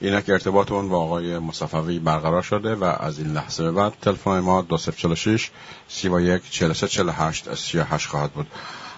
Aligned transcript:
اینک 0.00 0.30
ارتباطمون 0.30 0.88
با 0.88 0.98
آقای 0.98 1.38
مصطفی 1.38 1.98
برقرار 1.98 2.42
شده 2.42 2.74
و 2.74 2.84
از 2.84 3.18
این 3.18 3.32
لحظه 3.32 3.64
به 3.64 3.72
بعد 3.72 3.92
تلفن 4.02 4.40
ما 4.40 4.62
2046 4.62 5.50
31 5.88 6.50
43 6.50 6.88
48 6.88 7.54
38 7.54 8.08
خواهد 8.08 8.30
بود. 8.30 8.46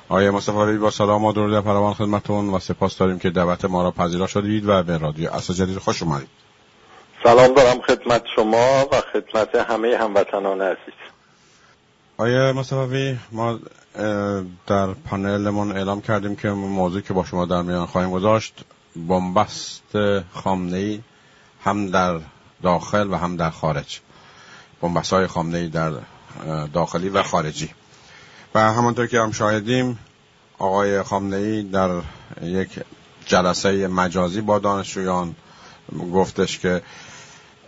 آقای 0.09 0.31
مصطفی 0.31 0.79
با 0.79 0.91
سلام 0.91 1.25
و 1.25 1.33
درود 1.33 1.61
فراوان 1.61 1.95
خدمتون 1.95 2.49
و 2.49 2.59
سپاس 2.59 2.99
داریم 2.99 3.19
که 3.19 3.31
دعوت 3.31 3.65
ما 3.65 3.83
را 3.83 3.91
پذیرا 3.91 4.27
شدید 4.27 4.69
و 4.69 4.83
به 4.83 4.99
رادیو 4.99 5.31
اصل 5.33 5.55
جدید 5.55 5.79
خوش 5.79 6.03
اومدید. 6.03 6.29
سلام 7.25 7.55
دارم 7.55 7.80
خدمت 7.80 8.23
شما 8.37 8.87
و 8.93 9.01
خدمت 9.12 9.55
همه 9.55 9.96
هموطنان 9.96 10.62
عزیز. 10.62 10.95
آیا 12.17 12.53
مصطفی 12.53 13.19
ما 13.33 13.59
در 14.67 14.87
پانلمون 14.87 15.77
اعلام 15.77 16.01
کردیم 16.01 16.37
که 16.37 16.49
موضوعی 16.49 17.03
که 17.03 17.15
با 17.15 17.25
شما 17.25 17.46
در 17.46 17.62
میان 17.62 17.87
خواهیم 17.87 18.11
گذاشت 18.11 18.65
بنبست 19.09 19.96
خامنه 20.33 20.77
ای 20.77 21.01
هم 21.64 21.91
در 21.91 22.21
داخل 22.62 23.11
و 23.11 23.17
هم 23.17 23.36
در 23.36 23.50
خارج. 23.50 24.00
بنبست 24.81 25.13
های 25.13 25.27
خامنه 25.27 25.59
ای 25.59 25.68
در 25.68 25.93
داخلی 26.72 27.08
و 27.08 27.22
خارجی. 27.22 27.71
و 28.55 28.72
همانطور 28.72 29.07
که 29.07 29.21
هم 29.21 29.32
شاهدیم 29.32 29.99
آقای 30.58 31.03
خامنه 31.03 31.36
ای 31.36 31.63
در 31.63 31.91
یک 32.42 32.81
جلسه 33.27 33.89
مجازی 33.89 34.41
با 34.41 34.58
دانشجویان 34.58 35.36
گفتش 36.12 36.58
که 36.58 36.83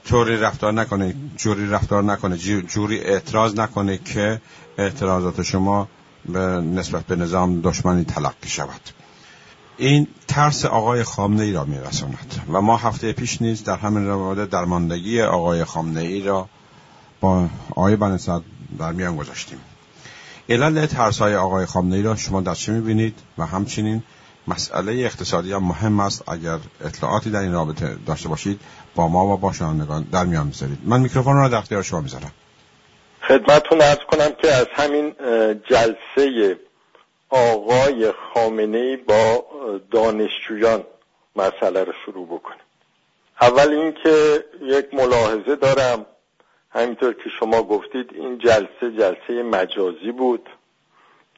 طوری 0.04 0.37
رفتار 0.37 0.73
نکنه 0.73 1.15
جوری 1.37 1.70
رفتار 1.70 2.02
نکنه 2.02 2.37
جوری 2.37 2.98
اعتراض 3.01 3.54
نکنه 3.54 3.98
که 3.98 4.40
اعتراضات 4.78 5.42
شما 5.42 5.88
به 6.28 6.40
نسبت 6.60 7.06
به 7.06 7.16
نظام 7.16 7.60
دشمنی 7.60 8.04
تلقی 8.04 8.48
شود. 8.48 8.99
این 9.80 10.06
ترس 10.28 10.64
آقای 10.64 11.02
خامنه 11.02 11.42
ای 11.42 11.52
را 11.52 11.64
می 11.64 11.78
رساند 11.78 12.44
و 12.52 12.60
ما 12.60 12.76
هفته 12.76 13.12
پیش 13.12 13.42
نیز 13.42 13.64
در 13.64 13.76
همین 13.76 14.06
رواده 14.06 14.46
درماندگی 14.46 15.22
آقای 15.22 15.64
خامنه 15.64 16.00
ای 16.00 16.22
را 16.22 16.48
با 17.20 17.48
آقای 17.70 17.96
بنصد 17.96 18.42
در 18.78 18.92
میان 18.92 19.16
گذاشتیم. 19.16 19.60
علل 20.48 20.87
ترس 20.87 21.18
های 21.18 21.37
آقای 21.37 21.66
خامنه 21.66 21.96
ای 21.96 22.02
را 22.02 22.16
شما 22.16 22.40
در 22.40 22.54
چه 22.54 22.80
بینید 22.80 23.18
و 23.38 23.46
همچنین 23.46 24.02
مسئله 24.48 24.92
اقتصادی 24.92 25.52
هم 25.52 25.64
مهم 25.64 26.00
است. 26.00 26.28
اگر 26.28 26.59
اطلاعاتی 26.84 27.30
در 27.30 27.40
این 27.40 27.52
رابطه 27.52 27.96
داشته 28.06 28.28
باشید 28.28 28.60
با 28.94 29.09
ما 29.09 29.26
و 29.26 29.37
با 29.37 29.52
شنوندگان 29.52 30.06
در 30.12 30.24
میان 30.24 30.46
می‌ذارید 30.46 30.78
من 30.84 31.00
میکروفون 31.00 31.37
را 31.37 31.48
در 31.48 31.59
اختیار 31.59 31.82
شما 31.82 32.00
می‌ذارم. 32.00 32.32
خدمتتون 33.28 33.82
ارز 33.82 33.98
کنم 34.12 34.30
که 34.42 34.52
از 34.52 34.66
همین 34.72 35.15
جلسه 35.70 36.56
آقای 37.30 38.12
خامنه 38.12 38.96
با 38.96 39.45
دانشجویان 39.90 40.84
مسئله 41.37 41.84
رو 41.84 41.92
شروع 42.04 42.26
بکنیم 42.26 42.60
اول 43.40 43.72
اینکه 43.72 44.45
یک 44.62 44.95
ملاحظه 44.95 45.56
دارم. 45.56 46.06
همینطور 46.70 47.14
که 47.14 47.30
شما 47.40 47.62
گفتید 47.62 48.10
این 48.12 48.38
جلسه 48.38 48.90
جلسه 48.98 49.42
مجازی 49.42 50.12
بود. 50.12 50.48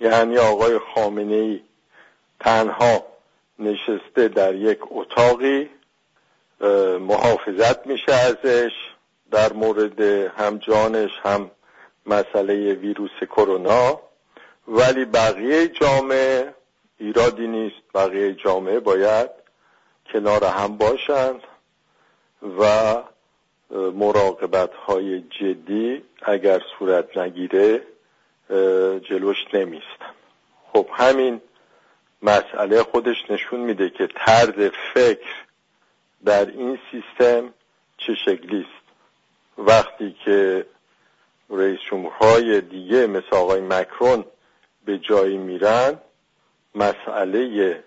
یعنی 0.00 0.38
آقای 0.38 0.78
خامنه 0.94 1.34
ای 1.34 1.60
تنها 2.40 3.06
نشسته 3.58 4.28
در 4.28 4.54
یک 4.54 4.78
اتاقی 4.90 5.70
محافظت 7.00 7.86
میشه 7.86 8.12
ازش. 8.12 8.72
در 9.30 9.52
مورد 9.52 10.00
هم 10.36 10.58
جانش 10.58 11.10
هم 11.22 11.50
مسئله 12.06 12.74
ویروس 12.74 13.24
کرونا. 13.36 14.00
ولی 14.68 15.04
بقیه 15.04 15.68
جامعه 15.68 16.54
ایرادی 16.98 17.46
نیست. 17.46 17.82
بقیه 17.94 18.34
جامعه 18.34 18.80
باید 18.80 19.30
کنار 20.12 20.44
هم 20.44 20.76
باشند 20.76 21.40
و 22.58 22.94
مراقبت 23.72 24.74
های 24.74 25.20
جدی 25.20 26.02
اگر 26.22 26.60
صورت 26.78 27.16
نگیره 27.16 27.82
جلوش 29.08 29.36
نمیستن. 29.54 30.12
خب 30.72 30.88
همین 30.92 31.40
مسئله 32.22 32.82
خودش 32.82 33.30
نشون 33.30 33.60
میده 33.60 33.90
که 33.90 34.06
طرز 34.06 34.70
فکر 34.94 35.44
در 36.24 36.46
این 36.46 36.78
سیستم 36.90 37.54
چه 37.98 38.14
شکلی 38.14 38.60
است. 38.60 38.82
وقتی 39.58 40.16
که 40.24 40.66
رئیس 41.50 41.78
جمهورهای 41.90 42.60
دیگه 42.60 43.06
مثل 43.06 43.36
آقای 43.36 43.60
مکرون 43.60 44.24
به 44.84 44.98
جایی 44.98 45.36
میرن 45.36 45.98
مسئله 46.74 47.84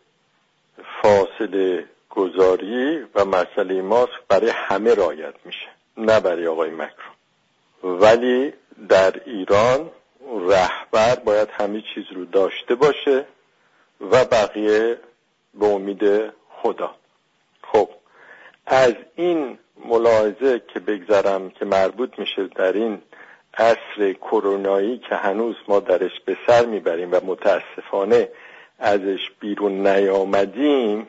فاصله 1.01 1.85
گذاری 2.09 3.05
و 3.15 3.25
مسئله 3.25 3.81
ماسک 3.81 4.21
برای 4.27 4.49
همه 4.49 4.93
رایت 4.93 5.33
میشه 5.45 5.67
نه 5.97 6.19
برای 6.19 6.47
آقای 6.47 6.69
مکرون 6.69 7.15
ولی 7.83 8.53
در 8.89 9.21
ایران 9.25 9.91
رهبر 10.47 11.15
باید 11.15 11.49
همه 11.51 11.83
چیز 11.93 12.03
رو 12.11 12.25
داشته 12.25 12.75
باشه 12.75 13.25
و 14.01 14.25
بقیه 14.25 14.97
به 15.53 15.65
امید 15.65 16.33
خدا. 16.49 16.95
خب 17.61 17.89
از 18.65 18.93
این 19.15 19.57
ملاحظه 19.85 20.61
که 20.73 20.79
بگذرم 20.79 21.49
که 21.49 21.65
مربوط 21.65 22.19
میشه 22.19 22.47
در 22.47 22.73
این 22.73 23.01
عصر 23.57 24.13
کرونایی 24.13 24.97
که 24.97 25.15
هنوز 25.15 25.55
ما 25.67 25.79
درش 25.79 26.19
به 26.25 26.37
سر 26.47 26.65
می‌بریم 26.65 27.11
و 27.11 27.19
متاسفانه 27.25 28.29
ازش 28.79 29.31
بیرون 29.39 29.87
نیامدیم 29.87 31.07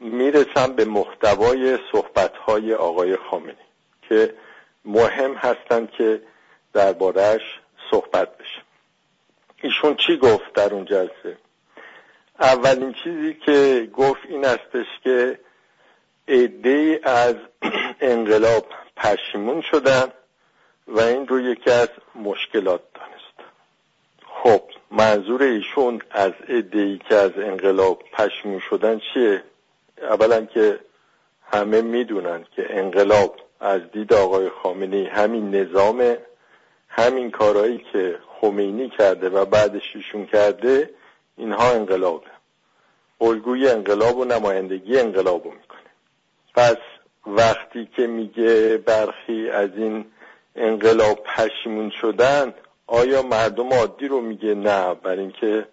می‌رسم 0.00 0.72
به 0.76 0.84
محتوای 0.84 1.78
صحبتهای 1.92 2.74
آقای 2.74 3.16
خامنی 3.16 3.54
که 4.08 4.34
مهم 4.84 5.34
هستند 5.34 5.90
که 5.90 6.22
دربارهش 6.72 7.60
صحبت 7.90 8.38
بشه. 8.38 8.62
ایشون 9.62 9.96
چی 9.96 10.16
گفت 10.16 10.52
در 10.52 10.74
اون 10.74 10.84
جلسه؟ 10.84 11.38
اولین 12.40 12.94
چیزی 13.04 13.34
که 13.34 13.88
گفت 13.96 14.20
این 14.28 14.44
استش 14.44 14.86
که 15.04 15.38
عده 16.28 17.00
از 17.02 17.34
انقلاب 18.00 18.66
پشیمون 18.96 19.60
شدن. 19.60 20.12
و 20.90 21.00
این 21.00 21.28
رو 21.28 21.40
یکی 21.40 21.70
از 21.70 21.88
مشکلات 22.14 22.80
دانست. 22.94 23.50
خب 24.26 24.62
منظور 24.90 25.42
ایشون 25.42 26.02
از 26.10 26.32
ای 26.48 26.98
که 27.08 27.14
از 27.14 27.30
انقلاب 27.36 28.02
پشیمون 28.12 28.60
شدن 28.70 29.00
چیه؟ 29.14 29.42
اولا 30.02 30.44
که 30.44 30.80
همه 31.52 31.82
می‌دونن 31.82 32.44
که 32.56 32.78
انقلاب 32.78 33.36
از 33.60 33.80
دید 33.92 34.12
آقای 34.12 34.48
خامنه 34.62 35.10
همین 35.12 35.54
نظام 35.54 36.16
همین 36.88 37.30
کارهایی 37.30 37.84
که 37.92 38.18
خمینی 38.40 38.90
کرده 38.90 39.28
و 39.28 39.44
بعدش 39.44 39.92
ایشون 39.94 40.26
کرده 40.26 40.90
اینها 41.36 41.70
انقلابه. 41.70 42.26
الگوی 43.20 43.68
انقلاب 43.68 44.18
و 44.18 44.24
نمایندگی 44.24 44.98
انقلاب 44.98 45.44
رو 45.44 45.50
می‌کنه. 45.50 45.80
پس 46.54 46.76
وقتی 47.26 47.88
که 47.96 48.06
میگه 48.06 48.76
برخی 48.76 49.50
از 49.50 49.70
این 49.76 50.04
انقلاب 50.56 51.22
پشیمون 51.22 51.90
شدن 51.90 52.54
آیا 52.86 53.22
مردم 53.22 53.72
عادی 53.72 54.08
رو 54.08 54.20
میگه 54.20 54.54
نه؟ 54.54 54.94
بر 54.94 55.16
اینکه 55.16 55.66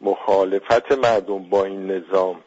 مخالفت 0.00 0.92
مردم 0.92 1.38
با 1.38 1.64
این 1.64 1.90
نظام 1.90 2.40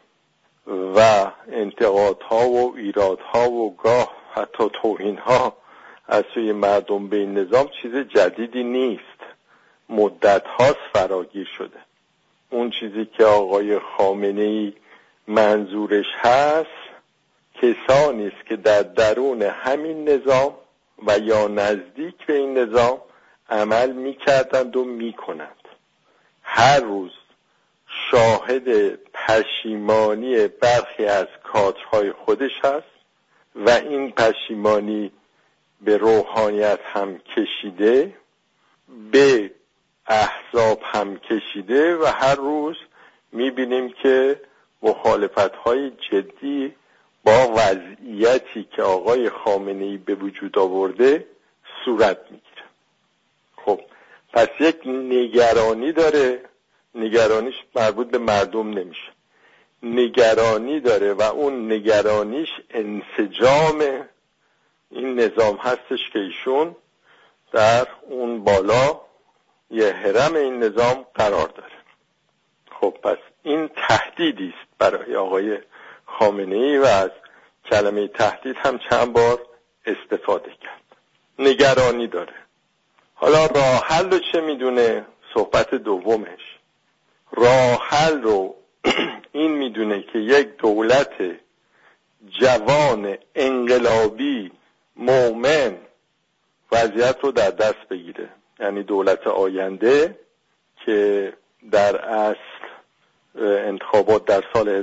و 0.96 1.30
انتقادها 1.52 2.48
و 2.48 2.76
ایرادها 2.76 3.50
و 3.50 3.76
گاه 3.76 4.16
حتی 4.34 4.70
توهینها 4.82 5.56
از 6.08 6.24
سوی 6.34 6.52
مردم 6.52 7.08
به 7.08 7.16
این 7.16 7.38
نظام 7.38 7.68
چیز 7.82 7.94
جدیدی 7.94 8.64
نیست. 8.64 9.02
مدت 9.88 10.46
هاست 10.46 10.80
فراگیر 10.92 11.48
شده. 11.58 11.78
اون 12.50 12.70
چیزی 12.70 13.04
که 13.04 13.24
آقای 13.24 13.78
خامنه 13.78 14.42
ای 14.42 14.72
منظورش 15.28 16.06
هست 16.18 16.88
کسانی 17.54 18.26
است 18.26 18.46
که 18.46 18.56
در 18.56 18.82
درون 18.82 19.42
همین 19.42 20.08
نظام 20.08 20.54
و 21.06 21.18
یا 21.18 21.48
نزدیک 21.48 22.26
به 22.26 22.36
این 22.36 22.58
نظام 22.58 23.00
عمل 23.50 23.92
می‌کردند 23.92 24.76
و 24.76 24.84
می‌کنند. 24.84 25.68
هر 26.42 26.80
روز 26.80 27.10
شاهد 28.10 28.96
پشیمانی 29.12 30.48
برخی 30.48 31.04
از 31.04 31.26
کادرهای 31.44 32.12
خودش 32.12 32.60
هست 32.64 32.86
و 33.54 33.70
این 33.70 34.12
پشیمانی 34.12 35.12
به 35.80 35.96
روحانیت 35.96 36.80
هم 36.82 37.18
کشیده 37.18 38.14
به 39.12 39.50
احزاب 40.06 40.80
هم 40.84 41.18
کشیده 41.18 41.96
و 41.96 42.06
هر 42.06 42.34
روز 42.34 42.76
می‌بینیم 43.32 43.88
که 43.88 44.40
مخالفت 44.82 45.54
های 45.54 45.90
جدی 45.90 46.74
با 47.24 47.52
وضعیتی 47.56 48.68
که 48.76 48.82
آقای 48.82 49.30
خامنه 49.30 49.84
ای 49.84 49.96
به 49.96 50.14
وجود 50.14 50.58
آورده 50.58 51.26
صورت 51.84 52.18
می‌گیره. 52.30 52.64
خب 53.56 53.80
پس 54.32 54.48
یک 54.60 54.76
نگرانی 54.86 55.92
داره 55.92 56.40
نگرانیش 56.94 57.54
مربوط 57.74 58.10
به 58.10 58.18
مردم 58.18 58.70
نمیشه. 58.70 59.12
نگرانی 59.82 60.80
داره 60.80 61.12
و 61.12 61.22
اون 61.22 61.72
نگرانیش 61.72 62.48
انسجام 62.70 64.08
این 64.90 65.20
نظام 65.20 65.56
هستش 65.56 66.10
که 66.12 66.18
ایشون 66.18 66.76
در 67.52 67.86
اون 68.02 68.44
بالا 68.44 69.00
یه 69.70 69.92
حرم 69.92 70.34
این 70.34 70.62
نظام 70.62 71.06
قرار 71.14 71.48
داره. 71.48 71.72
خب 72.80 72.96
پس 73.02 73.18
این 73.42 73.68
تهدیدی 73.68 74.54
است 74.56 74.68
برای 74.78 75.16
آقای 75.16 75.58
خامنه 76.18 76.56
ای 76.56 76.78
و 76.78 76.84
از 76.84 77.10
کلمه 77.70 78.08
تهدید 78.08 78.56
هم 78.56 78.78
چند 78.90 79.12
بار 79.12 79.46
استفاده 79.86 80.50
کرد. 80.50 80.82
نگرانی 81.38 82.06
داره. 82.06 82.34
حالا 83.14 83.46
راه 83.46 83.84
حل 83.84 84.10
رو 84.10 84.18
چه 84.32 84.40
می‌دونه؟ 84.40 85.06
صحبت 85.34 85.74
دومش. 85.74 86.40
راه 87.32 87.88
حل 87.88 88.22
رو 88.22 88.54
این 89.32 89.50
می‌دونه 89.50 90.02
که 90.02 90.18
یک 90.18 90.56
دولت 90.56 91.12
جوان 92.40 93.18
انقلابی 93.34 94.52
مؤمن 94.96 95.76
وضعیت 96.72 97.16
رو 97.22 97.32
در 97.32 97.50
دست 97.50 97.88
بگیره. 97.90 98.28
یعنی 98.60 98.82
دولت 98.82 99.26
آینده 99.26 100.18
که 100.84 101.32
در 101.70 101.96
اصل 101.96 102.38
انتخابات 103.40 104.24
در 104.24 104.44
سال 104.52 104.82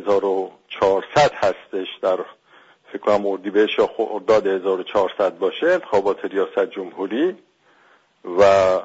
1400 0.81 1.31
هستش 1.33 1.87
در 2.01 2.19
فکر 2.91 2.97
کنم 2.97 3.25
اردیبهشت 3.25 3.79
یا 3.79 3.87
خرداد 3.87 4.47
1400 4.47 5.37
باشه 5.37 5.67
انتخابات 5.67 6.25
ریاست 6.25 6.65
جمهوری 6.65 7.35
و 8.39 8.79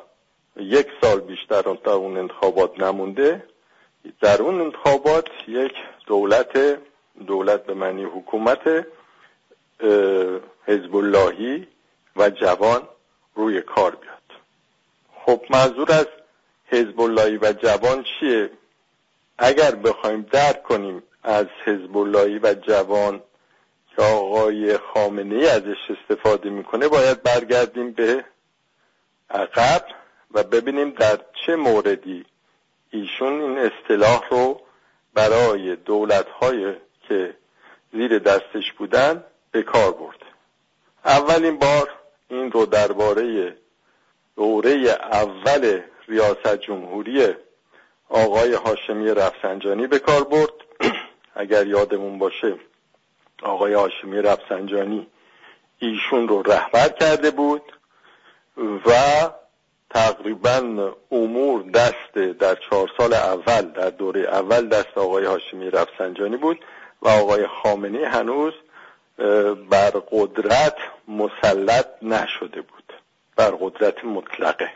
یک 0.57 0.87
سال 1.03 1.21
بیشتر 1.21 1.63
در 1.63 1.91
اون 1.91 2.17
انتخابات 2.17 2.81
نمونده. 2.81 3.45
در 4.21 4.43
اون 4.43 4.61
انتخابات 4.61 5.29
یک 5.49 5.73
دولت 6.07 6.79
دولت 7.27 7.65
به 7.65 7.75
معنی 7.75 8.05
حکومت 8.05 8.87
حزب 10.67 10.97
اللهی 10.97 11.67
و 12.17 12.31
جوان 12.31 12.89
روی 13.35 13.63
کار 13.63 13.97
بیاد. 13.97 14.21
خب 15.25 15.43
منظور 15.51 15.93
از 15.93 16.07
حزب 16.67 17.01
اللهی 17.01 17.37
و 17.37 17.53
جوان 17.53 18.05
چیه؟ 18.05 18.51
اگر 19.39 19.75
بخوایم 19.75 20.23
درک 20.33 20.63
کنیم 20.63 21.03
از 21.23 21.47
حزب 21.65 21.97
و 21.97 22.55
جوان 22.55 23.23
که 23.97 24.03
آقای 24.03 24.79
خامنه 24.79 25.35
ای 25.35 25.49
ازش 25.49 25.91
استفاده 25.91 26.51
می‌کنه 26.51 26.89
باید 26.89 27.23
برگردیم 27.23 27.93
به 27.93 28.25
عقب 29.31 29.85
و 30.31 30.43
ببینیم 30.43 30.91
در 30.91 31.19
چه 31.47 31.57
موردی 31.57 32.25
ایشون 32.91 33.41
این 33.41 33.59
اصطلاح 33.59 34.29
رو 34.31 34.61
برای 35.15 35.77
دولت 35.77 36.27
که 37.09 37.37
زیر 37.93 38.19
دستش 38.19 38.73
بودن 38.73 39.25
به 39.51 39.63
کار 39.63 39.93
برد. 39.93 40.19
اولین 41.05 41.59
بار 41.59 41.91
این 42.29 42.53
رو 42.53 42.67
درباره 42.67 43.57
دوره 44.37 44.71
اول 45.13 45.81
ریاست 46.09 46.57
جمهوری 46.57 47.29
آقای 48.09 48.55
هاشمی 48.55 49.11
رفسنجانی 49.11 49.87
به 49.87 49.99
کار 49.99 50.25
برد. 50.25 50.70
اگر 51.35 51.67
یادمون 51.67 52.19
باشه 52.19 52.55
آقای 53.43 53.75
هاشمی 53.75 54.23
رفسنجانی 54.23 55.07
ایشون 55.79 56.29
رو 56.29 56.43
رهبر 56.43 56.89
کرده 56.89 57.31
بود 57.31 57.63
و 58.87 58.93
تقریبا 59.91 60.93
امور 61.13 61.63
دست 61.63 62.15
در 62.15 62.55
چهار 62.55 62.91
سال 62.99 63.15
اول 63.15 63.63
در 63.63 63.91
دوره 63.91 64.21
اول 64.21 64.69
دست 64.69 64.99
آقای 64.99 65.25
هاشمی 65.25 65.71
رفسنجانی 65.71 66.37
بود 66.37 66.65
و 67.03 67.09
آقای 67.09 67.47
خامنی 67.47 68.05
هنوز 68.05 68.53
بر 69.71 69.91
قدرت 70.11 70.77
مسلط 71.09 71.87
نشده 72.03 72.61
بود 72.61 72.93
بر 73.37 73.51
قدرت 73.61 74.05
مطلقه. 74.05 74.71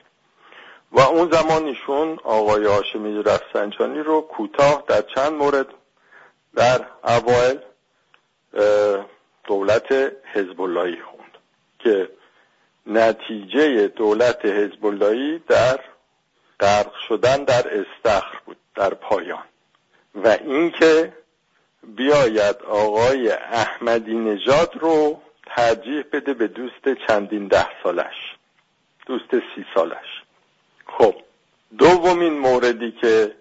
و 0.93 1.01
اون 1.01 1.31
زمان 1.31 1.65
ایشون 1.65 2.19
آقای 2.25 2.65
هاشمی 2.65 3.23
رفسنجانی 3.23 3.99
رو 3.99 4.21
کوتاه 4.21 4.85
در 4.87 5.03
چند 5.03 5.33
مورد 5.33 5.67
در 6.57 6.87
اوایل 7.05 7.59
دولت 9.45 9.93
حزب 10.33 10.61
اللهی 10.61 11.03
خوند 11.03 11.39
که 11.79 12.09
نتیجه 12.87 13.89
دولت 13.89 14.45
حزب 14.45 14.87
اللهی 14.87 15.39
در 15.39 15.81
غرق 16.61 16.93
شدن 17.09 17.45
در 17.45 17.81
استخر 17.81 18.39
بود 18.47 18.57
در 18.75 18.95
پایان. 18.95 19.45
و 20.15 20.29
اینکه 20.29 21.13
بیاید 21.83 22.57
آقای 22.57 23.31
احمدی 23.31 24.15
نژاد 24.15 24.77
رو 24.81 25.23
ترجیح 25.47 26.05
بده 26.13 26.35
به 26.35 26.49
دوست 26.49 27.07
چندین 27.09 27.49
ده 27.49 27.83
سالش 27.83 28.37
دوست 29.07 29.31
سی 29.31 29.65
سالش. 29.75 30.23
خب 30.99 31.15
دومین 31.79 32.39
موردی 32.39 32.93
که 33.01 33.35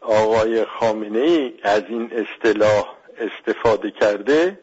آقای 0.00 0.64
خامنه 0.64 1.18
ای 1.18 1.54
از 1.62 1.82
این 1.88 2.12
اصطلاح 2.12 2.96
استفاده 3.18 3.90
کرده 3.90 4.58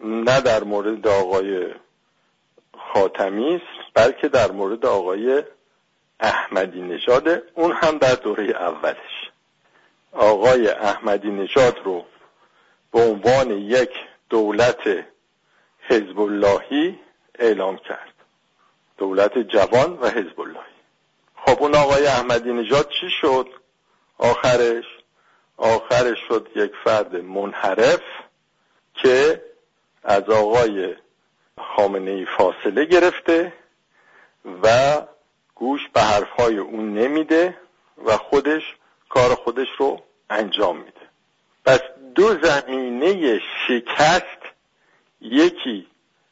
نه 0.00 0.40
در 0.40 0.64
مورد 0.64 1.06
آقای 1.06 1.74
خاتمی 2.92 3.54
است 3.54 3.94
بلکه 3.94 4.28
در 4.28 4.50
مورد 4.50 4.86
آقای 4.86 5.42
احمدی 6.20 6.80
نژاد 6.80 7.42
اون 7.54 7.72
هم 7.72 7.98
در 7.98 8.14
دوره 8.14 8.44
اولش. 8.44 9.30
آقای 10.12 10.68
احمدی 10.68 11.30
نژاد 11.30 11.78
رو 11.84 12.04
به 12.92 13.00
عنوان 13.00 13.50
یک 13.50 13.90
دولت 14.30 15.04
حزب 15.80 16.20
اللهی 16.20 16.98
اعلام 17.38 17.76
کرد. 17.76 18.14
دولت 18.98 19.38
جوان 19.38 19.98
و 20.00 20.08
حزب 20.08 20.40
اللهی 20.40 20.70
خب 21.36 21.62
اون 21.62 21.74
آقای 21.74 22.06
احمدی 22.06 22.52
نژاد 22.52 22.88
چی 23.00 23.10
شد؟ 23.20 23.59
آخرش 24.20 24.84
آخرش 25.56 26.18
شد 26.28 26.48
یک 26.56 26.72
فرد 26.84 27.16
منحرف 27.16 28.02
که 28.94 29.42
از 30.04 30.22
آقای 30.22 30.94
خامنه 31.58 32.24
فاصله 32.24 32.84
گرفته 32.84 33.52
و 34.62 35.00
گوش 35.54 35.80
به 35.92 36.00
حرفهای 36.00 36.58
اون 36.58 36.94
نمیده 36.94 37.56
و 38.04 38.16
خودش 38.16 38.62
کار 39.08 39.34
خودش 39.34 39.68
رو 39.78 40.02
انجام 40.30 40.76
میده. 40.76 41.00
پس 41.64 41.80
دو 42.14 42.34
زمینه 42.42 43.40
شکست 43.68 44.40
یکی 45.20 45.86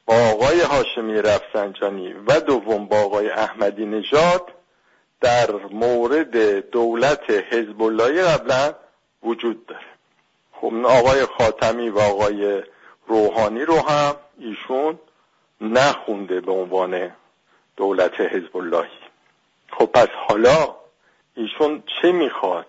با 0.07 0.15
آقای 0.15 0.61
هاشمی 0.61 1.23
رفسنجانی 1.23 2.13
و 2.13 2.41
دوم 2.41 2.87
با 2.87 2.97
آقای 2.97 3.31
احمدی 3.31 3.87
نژاد. 3.87 4.53
در 5.21 5.51
مورد 5.71 6.37
دولت 6.71 7.31
حزب 7.31 7.83
اللهی 7.83 8.23
قبلا 8.23 8.75
وجود 9.23 9.67
داره. 9.67 9.87
خب 10.53 10.75
آقای 10.85 11.27
خاتمی 11.27 11.89
و 11.89 11.99
آقای 11.99 12.63
روحانی 13.07 13.65
رو 13.65 13.79
هم 13.79 14.17
ایشون 14.39 14.99
نخونده 15.61 16.41
به 16.41 16.53
عنوان 16.53 17.13
دولت 17.77 18.21
حزب 18.21 18.57
اللهی 18.57 18.99
خب 19.71 19.87
پس 19.87 20.09
حالا 20.29 20.75
ایشون 21.35 21.83
چه 22.03 22.13
می‌خواد؟ 22.13 22.67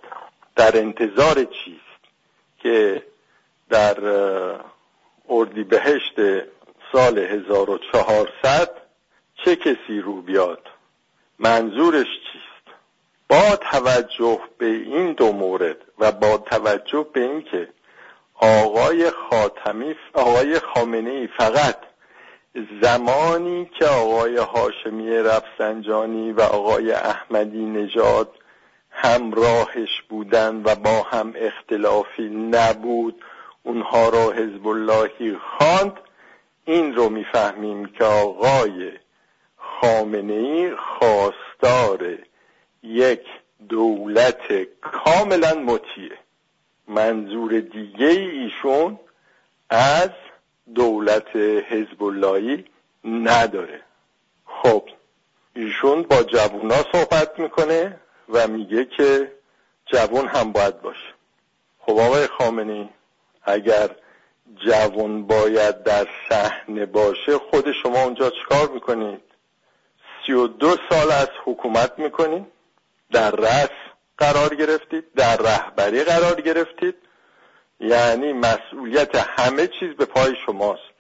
در 0.56 0.78
انتظار 0.78 1.44
چیست 1.44 2.00
که 2.60 3.04
در 3.70 3.98
اردیبهشت 5.30 6.16
سال 6.92 7.20
1400 7.20 8.70
چه 9.46 9.56
کسی 9.56 10.02
رو 10.02 10.22
بیاد 10.22 10.68
منظورش 11.40 12.08
چیست؟ 12.08 12.76
با 13.30 13.56
توجه 13.56 14.40
به 14.58 14.66
این 14.66 15.14
دو 15.14 15.32
مورد 15.32 15.78
و 16.00 16.12
با 16.12 16.38
توجه 16.38 17.06
به 17.14 17.22
اینکه 17.22 17.68
آقای 18.36 19.12
خاتمی 19.12 19.96
آقای 20.14 20.60
خامنه 20.60 21.10
ای 21.10 21.28
فقط 21.38 21.76
زمانی 22.82 23.72
که 23.80 23.86
آقای 23.86 24.38
هاشمی 24.38 25.10
رفسنجانی 25.10 26.32
و 26.32 26.42
آقای 26.42 26.92
احمدی 26.92 27.66
نژاد 27.66 28.30
همراهش 28.92 30.02
بودن 30.10 30.62
و 30.66 30.76
با 30.76 31.02
هم 31.02 31.34
اختلافی 31.36 32.30
نبود 32.30 33.24
اونها 33.64 34.10
را 34.10 34.32
حزب 34.32 34.68
اللهی 34.68 35.38
خواند 35.38 35.94
این 36.66 36.96
رو 36.96 37.10
می‌فهمیم 37.10 37.86
که 37.86 38.04
آقای 38.04 38.92
خامنه 39.82 40.34
ای 40.34 40.76
خواستار 40.76 42.18
یک 42.84 43.22
دولت 43.70 44.42
کاملا 44.82 45.54
مطیع. 45.56 46.12
منظور 46.88 47.60
دیگه 47.60 48.08
ایشون 48.08 49.00
از 49.70 50.10
دولت 50.76 51.36
حزب 51.36 52.02
نداره. 53.04 53.82
خب 54.46 54.90
ایشون 55.56 56.04
با 56.04 56.24
جوونا 56.24 56.76
صحبت 56.92 57.40
می‌کنه 57.40 58.00
و 58.30 58.48
میگه 58.48 58.86
که 58.86 59.32
جوون 59.86 60.28
هم 60.28 60.52
باید 60.52 60.82
باشه. 60.82 61.14
خب 61.80 62.00
آقای 62.00 62.28
خامنی 62.28 62.90
اگر 63.44 63.90
جوان 64.66 65.28
باید 65.28 65.84
در 65.84 66.08
صحنه 66.30 66.86
باشه 66.86 67.38
خود 67.38 67.72
شما 67.72 68.04
اونجا 68.04 68.30
چکار 68.30 68.70
می‌کنید؟ 68.70 69.29
سی 70.30 70.34
و 70.34 70.48
دو 70.48 70.76
سال 70.90 71.12
از 71.12 71.28
حکومت 71.46 72.00
می‌کنید 72.00 72.46
در 73.12 73.32
رأس 73.32 73.70
قرار 74.18 74.56
گرفتید 74.56 75.14
در 75.14 75.38
رهبری 75.38 76.04
قرار 76.04 76.42
گرفتید. 76.42 76.96
یعنی 77.80 78.34
مسئولیت 78.34 79.16
همه 79.16 79.68
چیز 79.68 79.96
به 79.96 80.06
پای 80.06 80.36
شماست. 80.46 81.00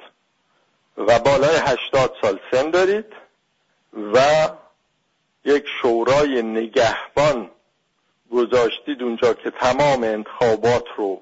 و 0.97 1.19
بالای 1.19 1.55
هشتاد 1.55 2.15
سال 2.21 2.39
سن 2.51 2.69
دارید 2.69 3.05
و 4.13 4.19
یک 5.45 5.65
شورای 5.81 6.41
نگهبان 6.41 7.49
گذاشتید 8.31 9.03
اونجا 9.03 9.33
که 9.33 9.51
تمام 9.51 10.03
انتخابات 10.03 10.85
رو 10.97 11.21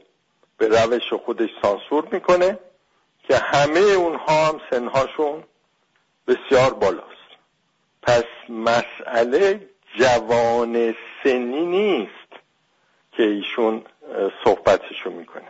به 0.57 0.67
روش 0.67 1.13
خودش 1.25 1.49
سانسور 1.61 2.07
می‌کنه 2.11 2.59
که 3.23 3.37
همه 3.37 3.79
اونها 3.79 4.47
هم 4.47 4.61
سنهاشون 4.69 5.43
بسیار 6.27 6.73
بالاست. 6.73 7.16
پس 8.07 8.23
مسئله 8.49 9.69
جوان 9.99 10.95
سنی 11.23 11.65
نیست 11.65 12.31
که 13.11 13.23
ایشون 13.23 13.81
صحبتشو 14.43 15.09
می‌کنه. 15.09 15.47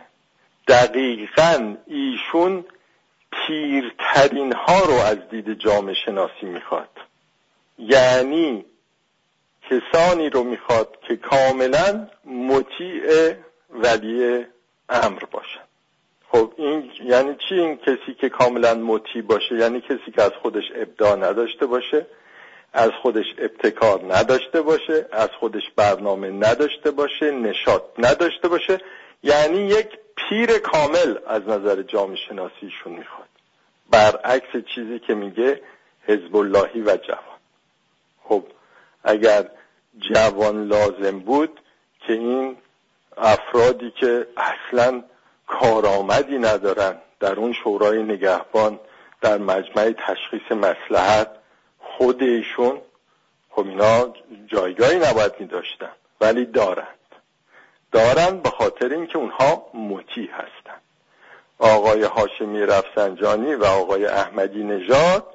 دقیقا 0.68 1.76
ایشون 1.86 2.64
پیرترین 3.32 4.52
ها 4.52 4.80
رو 4.80 4.92
از 4.92 5.18
دید 5.30 5.54
جامعه 5.54 5.94
شناسی 5.94 6.46
می‌خواد. 6.46 6.90
یعنی 7.78 8.64
کسانی 9.70 10.30
رو 10.30 10.44
می‌خواد 10.44 10.98
که 11.08 11.16
کاملا 11.16 12.08
مطیع 12.24 13.34
ولی 13.70 14.44
امر 14.88 15.24
باشن. 15.30 15.60
خب 16.32 16.52
این 16.56 16.90
یعنی 17.04 17.36
چی؟ 17.48 17.54
این 17.54 17.76
کسی 17.76 18.14
که 18.20 18.28
کاملا 18.28 18.74
مطیع 18.74 19.22
باشه 19.22 19.54
یعنی 19.54 19.80
کسی 19.80 20.10
که 20.16 20.22
از 20.22 20.32
خودش 20.42 20.64
ابداع 20.74 21.16
نداشته 21.16 21.66
باشه. 21.66 22.06
از 22.72 22.90
خودش 23.02 23.26
ابتکار 23.38 24.14
نداشته 24.14 24.62
باشه 24.62 25.06
از 25.12 25.28
خودش 25.40 25.62
برنامه 25.76 26.30
نداشته 26.30 26.90
باشه 26.90 27.30
نشاط 27.30 27.82
نداشته 27.98 28.48
باشه. 28.48 28.80
یعنی 29.22 29.58
یک 29.58 29.88
پیر 30.16 30.58
کامل 30.58 31.14
از 31.26 31.42
نظر 31.42 31.82
جامعه 31.82 32.16
شناسیشون 32.28 32.92
می‌خواد. 32.92 33.28
برعکس 33.90 34.64
چیزی 34.74 34.98
که 34.98 35.14
میگه 35.14 35.60
حزب 36.06 36.36
اللهی 36.36 36.80
و 36.80 36.96
جوان. 36.96 37.38
خب 38.24 38.44
اگر 39.04 39.48
جوان 40.14 40.64
لازم 40.64 41.18
بود 41.18 41.60
که 42.06 42.12
این 42.12 42.56
افرادی 43.16 43.90
که 44.00 44.26
اصلا 44.36 45.04
کارآمدی 45.46 46.38
ندارن 46.38 46.96
در 47.20 47.34
اون 47.34 47.52
شورای 47.52 48.02
نگهبان 48.02 48.80
در 49.20 49.38
مجمع 49.38 49.94
تشخیص 50.06 50.52
مسلحت 50.52 51.37
خود 51.98 52.22
ایشون 52.22 52.80
خب 53.50 53.66
اینا 53.66 54.14
جایگاهی 54.46 54.98
نباید 54.98 55.32
می 55.40 55.46
داشتن 55.46 55.90
ولی 56.20 56.44
دارند. 56.44 56.98
دارند 57.92 58.42
به 58.42 58.50
خاطر 58.50 58.88
اینکه 58.88 59.18
اونها 59.18 59.66
مطیع 59.74 60.30
هستند. 60.30 60.82
آقای 61.58 62.02
هاشمی 62.02 62.60
رفسنجانی 62.60 63.54
و 63.54 63.64
آقای 63.64 64.06
احمدی 64.06 64.64
نژاد 64.64 65.26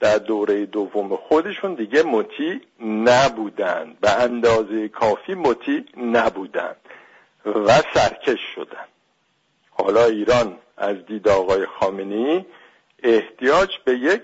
در 0.00 0.18
دوره 0.18 0.66
دوم 0.66 1.16
خودشون 1.16 1.74
دیگه 1.74 2.02
مطیع 2.02 2.60
نبودند. 2.80 4.00
به 4.00 4.10
اندازه 4.10 4.88
کافی 4.88 5.34
مطیع 5.34 5.84
نبودند 5.96 6.76
و 7.46 7.82
سرکش 7.94 8.40
شدند. 8.54 8.88
حالا 9.70 10.04
ایران 10.04 10.58
از 10.76 10.96
دید 11.06 11.28
آقای 11.28 11.66
خامنی 11.66 12.46
احتیاج 13.02 13.70
به 13.84 13.92
یک 13.92 14.22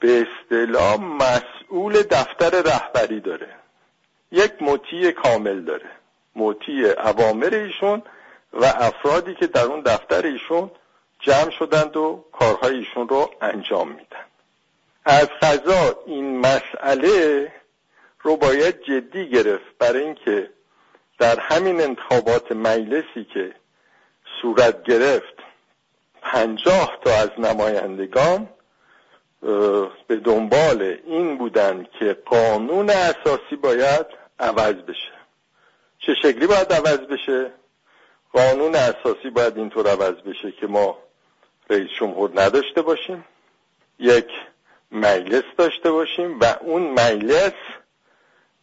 به 0.00 0.26
اصطلاح 0.26 1.00
مسئول 1.00 2.02
دفتر 2.02 2.62
رهبری 2.62 3.20
داره. 3.20 3.48
یک 4.32 4.52
مطیع 4.60 5.10
کامل 5.10 5.60
داره. 5.64 5.90
مطیع 6.36 6.92
عوامر 6.92 7.54
ایشون 7.54 8.02
و 8.52 8.64
افرادی 8.64 9.34
که 9.34 9.46
در 9.46 9.64
اون 9.64 9.80
دفتر 9.80 10.26
ایشون 10.26 10.70
جمع 11.20 11.50
شدند 11.50 11.96
و 11.96 12.24
کارهای 12.32 12.76
ایشون 12.76 13.08
رو 13.08 13.30
انجام 13.40 13.88
میدن. 13.88 14.24
از 15.04 15.28
غذا 15.42 16.02
این 16.06 16.38
مسئله 16.38 17.52
رو 18.20 18.36
باید 18.36 18.82
جدی 18.82 19.28
گرفت 19.28 19.78
برای 19.78 20.02
اینکه 20.04 20.50
در 21.18 21.40
همین 21.40 21.80
انتخابات 21.80 22.52
مجلسی 22.52 23.24
که 23.34 23.54
صورت 24.42 24.82
گرفت 24.82 25.34
پنجاه 26.22 26.98
تا 27.04 27.10
از 27.10 27.30
نمایندگان 27.38 28.48
به 30.06 30.16
دنبال 30.24 30.98
این 31.06 31.38
بودن 31.38 31.86
که 31.98 32.16
قانون 32.26 32.90
اساسی 32.90 33.56
باید 33.62 34.06
عوض 34.38 34.74
بشه. 34.74 35.12
چه 35.98 36.14
شکلی 36.14 36.46
باید 36.46 36.72
عوض 36.72 36.98
بشه؟ 36.98 37.50
قانون 38.32 38.74
اساسی 38.74 39.30
باید 39.30 39.56
اینطور 39.56 39.88
عوض 39.88 40.14
بشه 40.14 40.52
که 40.52 40.66
ما 40.66 40.98
رئیس 41.70 41.88
جمهور 42.00 42.30
نداشته 42.34 42.82
باشیم 42.82 43.24
یک 43.98 44.28
مجلس 44.92 45.44
داشته 45.58 45.90
باشیم 45.90 46.40
و 46.40 46.44
اون 46.60 46.90
مجلس 46.90 47.52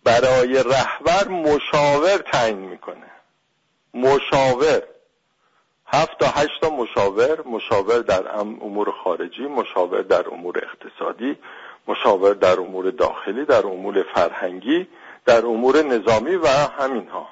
برای 0.03 0.63
رهبر 0.63 1.27
مشاور 1.27 2.17
تعیین 2.17 2.57
می‌کنه. 2.57 3.11
مشاور. 3.93 4.83
هفت 5.87 6.19
تا 6.19 6.27
هشت 6.27 6.61
تا 6.61 6.69
مشاور 6.69 7.47
مشاور 7.47 7.99
در 7.99 8.35
امور 8.39 8.91
خارجی 8.91 9.47
مشاور 9.47 10.01
در 10.01 10.29
امور 10.29 10.61
اقتصادی 10.63 11.37
مشاور 11.87 12.33
در 12.33 12.59
امور 12.59 12.91
داخلی 12.91 13.45
در 13.45 13.67
امور 13.67 14.03
فرهنگی 14.03 14.87
در 15.25 15.45
امور 15.45 15.81
نظامی 15.81 16.35
و 16.35 16.47
همین 16.47 17.07
ها 17.07 17.27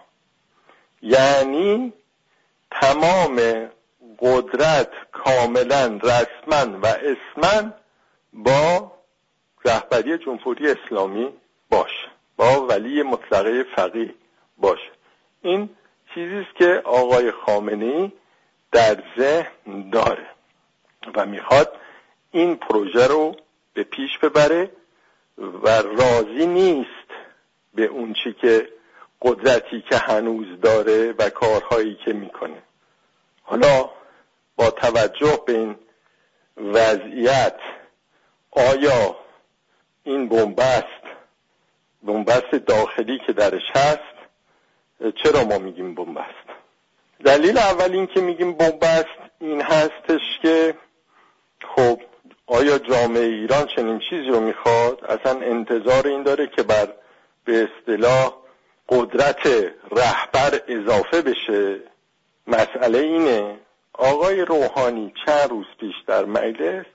یعنی 1.02 1.94
تمام 2.72 3.40
قدرت 4.20 4.92
کاملا 5.12 6.00
رسما 6.04 6.80
و 6.84 6.88
اسما 6.88 7.72
با 8.34 8.92
رهبری 9.66 10.18
جمهوری 10.18 10.72
اسلامی 10.72 11.30
باشه 11.70 12.08
با 12.38 12.68
ولی 12.68 13.04
مطلقه 13.04 13.66
فقیه 13.76 14.14
باشه. 14.58 14.92
این 15.42 15.70
چیزی 16.14 16.36
است 16.36 16.56
که 16.56 16.82
آقای 16.86 17.32
خامنه‌ای 17.32 18.12
در 18.76 19.04
ذهن 19.18 19.90
داره 19.90 20.28
و 21.16 21.26
می‌خواد 21.26 21.80
این 22.32 22.56
پروژه 22.56 23.08
رو 23.08 23.36
به 23.74 23.84
پیش 23.84 24.18
ببره 24.18 24.72
و 25.38 25.70
راضی 25.82 26.46
نیست 26.46 27.10
به 27.74 27.86
اون 27.86 28.16
چی 28.24 28.34
که 28.34 28.70
قدرتی 29.22 29.82
که 29.90 29.98
هنوز 29.98 30.62
داره 30.62 31.12
و 31.12 31.30
کارهایی 31.30 31.96
که 32.06 32.14
می‌کنه. 32.14 32.62
حالا 33.44 33.90
با 34.56 34.72
توجه 34.72 35.44
به 35.48 35.54
این 35.54 35.76
وضعیت 36.58 37.60
آیا 38.52 39.16
این 40.04 40.30
بنبست 40.30 41.04
بنبست 42.04 42.56
داخلی 42.68 43.20
که 43.28 43.34
درش 43.34 43.72
هست 43.76 44.16
چرا 45.24 45.44
ما 45.44 45.58
میگیم 45.58 45.96
بنبست؟ 45.96 46.45
دلیل 47.24 47.58
اول 47.58 47.92
این 47.92 48.08
که 48.08 48.22
میگیم 48.22 48.54
بنبست 48.54 49.06
این 49.40 49.62
هستش 49.62 50.40
که 50.42 50.78
خب 51.76 52.00
آیا 52.48 52.78
جامعه 52.78 53.24
ایران 53.24 53.68
چنین 53.76 54.00
چیزی 54.00 54.28
رو 54.28 54.40
می‌خواد؟ 54.40 55.06
اصلا 55.06 55.40
انتظار 55.40 56.08
این 56.08 56.24
داره 56.24 56.48
که 56.48 56.64
بر 56.64 56.94
به 57.46 57.68
اصطلاح 57.68 58.34
قدرت 58.90 59.48
رهبر 59.92 60.62
اضافه 60.68 61.22
بشه. 61.22 61.80
مسئله 62.48 62.98
اینه. 62.98 63.60
آقای 63.94 64.42
روحانی 64.42 65.14
چند 65.26 65.50
روز 65.50 65.66
پیش 65.80 65.96
در 66.08 66.26
مجلس 66.26 66.86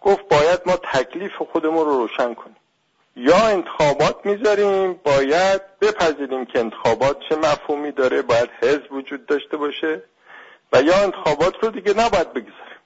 گفت 0.00 0.28
باید 0.28 0.60
ما 0.66 0.76
تکلیف 0.76 1.32
خودمون 1.52 1.84
رو 1.84 1.98
روشن 1.98 2.34
کنیم. 2.34 2.56
یا 3.16 3.46
انتخابات 3.46 4.26
می‌ذاریم 4.26 4.92
باید 5.04 5.60
بپذیریم 5.80 6.44
که 6.44 6.58
انتخابات 6.58 7.16
چه 7.28 7.36
مفهومی 7.36 7.92
داره 7.92 8.22
باید 8.22 8.50
حزب 8.62 8.92
وجود 8.92 9.26
داشته 9.26 9.56
باشه 9.56 10.02
و 10.72 10.82
یا 10.82 10.96
انتخابات 11.02 11.54
رو 11.62 11.70
دیگه 11.70 11.90
نباید 11.90 12.32
بگذاریم. 12.32 12.76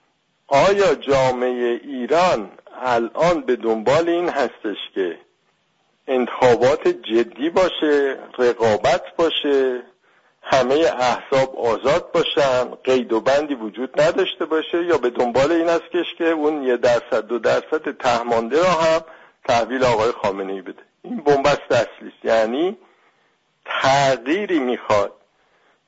آیا 0.49 0.95
جامعه 0.95 1.81
ایران 1.85 2.51
الان 2.83 3.41
به 3.41 3.57
دنبال 3.57 4.09
این 4.09 4.29
هستش 4.29 4.77
که 4.95 5.19
انتخابات 6.09 6.89
جدی 6.89 7.51
باشه 7.51 8.19
رقابت 8.39 9.17
باشه 9.17 9.83
همه 10.43 10.75
احزاب 10.99 11.57
آزاد 11.57 12.13
باشن 12.13 12.65
قید 12.85 13.13
و 13.13 13.21
بندی 13.21 13.55
وجود 13.55 14.01
نداشته 14.01 14.45
باشه 14.45 14.85
یا 14.85 14.99
به 14.99 15.11
دنبال 15.11 15.53
این 15.53 15.69
است 15.69 16.17
که 16.19 16.25
اون 16.25 16.63
یه 16.63 16.77
درصد 16.77 17.27
دو 17.27 17.39
درصد 17.39 17.97
تهمانده 17.99 18.59
را 18.59 18.71
هم 18.71 19.01
تحویل 19.49 19.85
آقای 19.85 20.13
خامنه 20.13 20.53
ای 20.53 20.63
بده. 20.63 20.83
این 21.03 21.17
بنبست 21.17 21.73
اصلی 21.73 22.09
است. 22.09 22.25
یعنی 22.25 22.77
تغییری 23.65 24.59
می‌خواد 24.59 25.13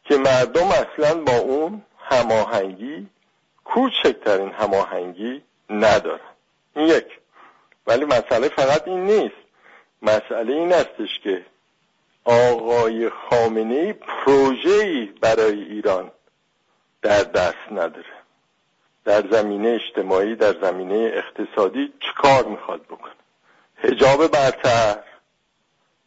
که 0.04 0.16
مردم 0.16 0.66
اصلا 0.66 1.14
با 1.14 1.36
اون 1.36 1.82
هماهنگی 1.98 3.06
کوچکترین 3.64 4.52
هماهنگی 4.52 5.42
ندارن. 5.70 6.20
این 6.76 6.86
یک. 6.88 7.18
ولی 7.86 8.04
مسئله 8.04 8.48
فقط 8.48 8.88
این 8.88 9.04
نیست. 9.04 9.36
مسئله 10.02 10.52
این 10.52 10.72
استش 10.72 11.18
که 11.22 11.44
آقای 12.24 13.10
خامنه 13.10 13.94
ای 14.66 15.06
برای 15.06 15.62
ایران 15.62 16.10
در 17.02 17.22
دست 17.22 17.72
نداره. 17.72 18.04
در 19.04 19.24
زمینه 19.30 19.68
اجتماعی 19.68 20.36
در 20.36 20.60
زمینه 20.60 21.12
اقتصادی 21.14 21.92
چیکار 22.00 22.44
می‌خواد 22.44 22.82
بکنه؟ 22.82 23.12
هجاب 23.82 24.26
برتر. 24.26 24.98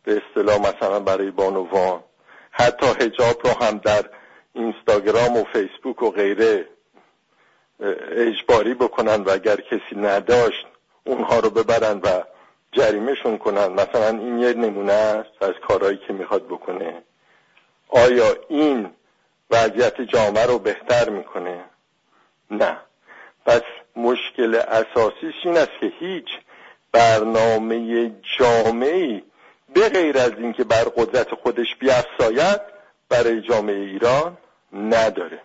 به 0.04 0.22
اصطلاح 0.22 0.60
مثلا 0.60 1.00
برای 1.00 1.32
بانوان. 1.32 2.04
حتی 2.52 2.86
هجاب 2.86 3.48
رو 3.48 3.66
هم 3.66 3.78
در 3.78 4.10
اینستاگرام 4.54 5.38
و 5.38 5.44
فیسبوک 5.44 6.04
و 6.04 6.12
غیره 6.12 6.68
اجباری 8.12 8.74
بکنن 8.74 9.24
و 9.24 9.30
اگر 9.30 9.56
کسی 9.56 9.96
نداشت 9.96 10.66
اونها 11.04 11.40
رو 11.40 11.50
ببرن 11.50 11.98
و 12.04 12.24
جریمهشون 12.72 13.38
کنن. 13.38 13.68
مثلا 13.68 14.08
این 14.08 14.40
یه 14.40 14.54
نمونه 14.54 14.94
است 14.94 15.44
از 15.44 15.54
کارهایی 15.68 15.98
که 16.08 16.14
می‌خواد 16.14 16.48
بکنه. 16.48 17.04
آیا 17.90 18.36
این 18.50 18.90
وضعیت 19.52 20.02
جامعه 20.02 20.46
رو 20.46 20.60
بهتر 20.60 21.10
می‌کنه؟ 21.10 21.64
نه. 22.52 22.78
پس 23.46 23.62
مشکل 23.96 24.56
اساسیش 24.56 25.36
این 25.44 25.58
است 25.58 25.72
که 25.80 25.94
هیچ 26.00 26.28
برنامه 26.96 28.12
جامعی. 28.38 29.24
به 29.74 29.90
غیر 29.90 30.18
از 30.18 30.32
اینکه 30.32 30.64
بر 30.64 30.84
قدرت 30.84 31.36
خودش 31.36 31.76
بیافزاید 31.80 32.62
برای 33.10 33.42
جامعه 33.42 33.76
ایران 33.76 34.38
نداره. 34.74 35.42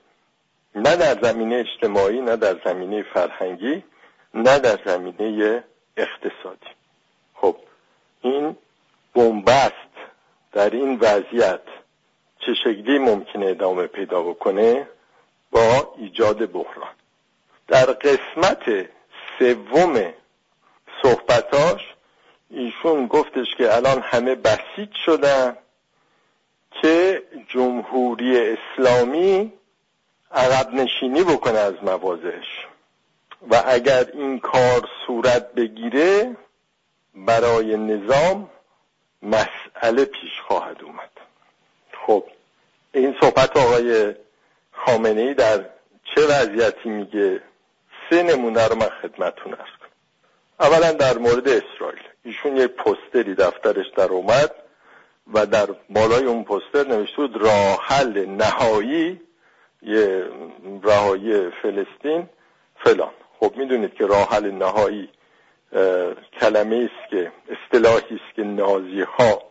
نه 0.74 0.96
در 0.96 1.18
زمینه 1.22 1.56
اجتماعی 1.56 2.20
نه 2.20 2.36
در 2.36 2.56
زمینه 2.64 3.02
فرهنگی 3.02 3.84
نه 4.34 4.58
در 4.58 4.78
زمینه 4.86 5.64
اقتصادی. 5.96 6.70
خب 7.34 7.56
این 8.22 8.56
بنبست 9.14 9.74
در 10.52 10.70
این 10.70 10.98
وضعیت 11.00 11.62
چه 12.38 12.54
شکلی 12.54 12.98
ممکنه 12.98 13.46
ادامه 13.46 13.86
پیدا 13.86 14.22
بکنه؟ 14.22 14.88
با 15.50 15.94
ایجاد 15.98 16.52
بحران. 16.52 16.94
در 17.68 17.86
قسمت 17.86 18.88
سوم 19.38 20.12
صحبتاش 21.02 21.80
ایشون 22.50 23.06
گفتش 23.06 23.46
که 23.58 23.76
الان 23.76 24.02
همه 24.02 24.34
بسیج 24.34 24.94
شدن 25.06 25.56
که 26.82 27.22
جمهوری 27.48 28.56
اسلامی 28.56 29.52
عقب 30.32 30.74
نشینی 30.74 31.24
بکنه 31.24 31.58
از 31.58 31.74
موازش 31.82 32.46
و 33.50 33.62
اگر 33.66 34.04
این 34.12 34.38
کار 34.38 34.88
صورت 35.06 35.52
بگیره 35.52 36.36
برای 37.14 37.76
نظام 37.76 38.50
مسئله 39.22 40.04
پیش 40.04 40.40
خواهد 40.46 40.82
اومد. 40.82 41.10
خب 42.06 42.24
این 42.92 43.16
صحبت 43.20 43.56
آقای 43.56 44.14
خامنه 44.72 45.20
ای 45.20 45.34
در 45.34 45.64
چه 46.14 46.26
وضعیتی 46.26 46.88
میگه؟ 46.88 47.42
سه 48.10 48.22
نمونه 48.22 48.68
رو 48.68 48.76
من 48.76 48.88
خدمتون 49.02 49.52
کنم 49.52 49.79
اولا 50.60 50.92
در 50.92 51.18
مورد 51.18 51.48
اسرائیل. 51.48 52.02
ایشون 52.24 52.56
یک 52.56 52.66
پستری 52.66 53.34
دفترش 53.34 53.86
در 53.96 54.08
اومد 54.08 54.50
و 55.34 55.46
در 55.46 55.66
بالای 55.90 56.24
اون 56.24 56.44
پستر 56.44 56.88
نوشته 56.88 57.16
بود 57.16 57.36
راه 57.36 57.78
حل 57.82 58.26
نهایی 58.26 59.20
یه 59.82 60.24
رهایی 60.82 61.50
فلسطین 61.62 62.28
فلان. 62.84 63.10
خب 63.40 63.52
می‌دونید 63.56 63.94
که 63.94 64.06
راه 64.06 64.28
حل 64.28 64.50
نهایی 64.50 65.08
کلمه 66.40 66.90
است 66.90 67.10
که 67.10 67.32
اصطلاحی 67.48 68.14
است 68.14 68.36
که 68.36 68.42
نازی 68.42 69.00
ها 69.00 69.42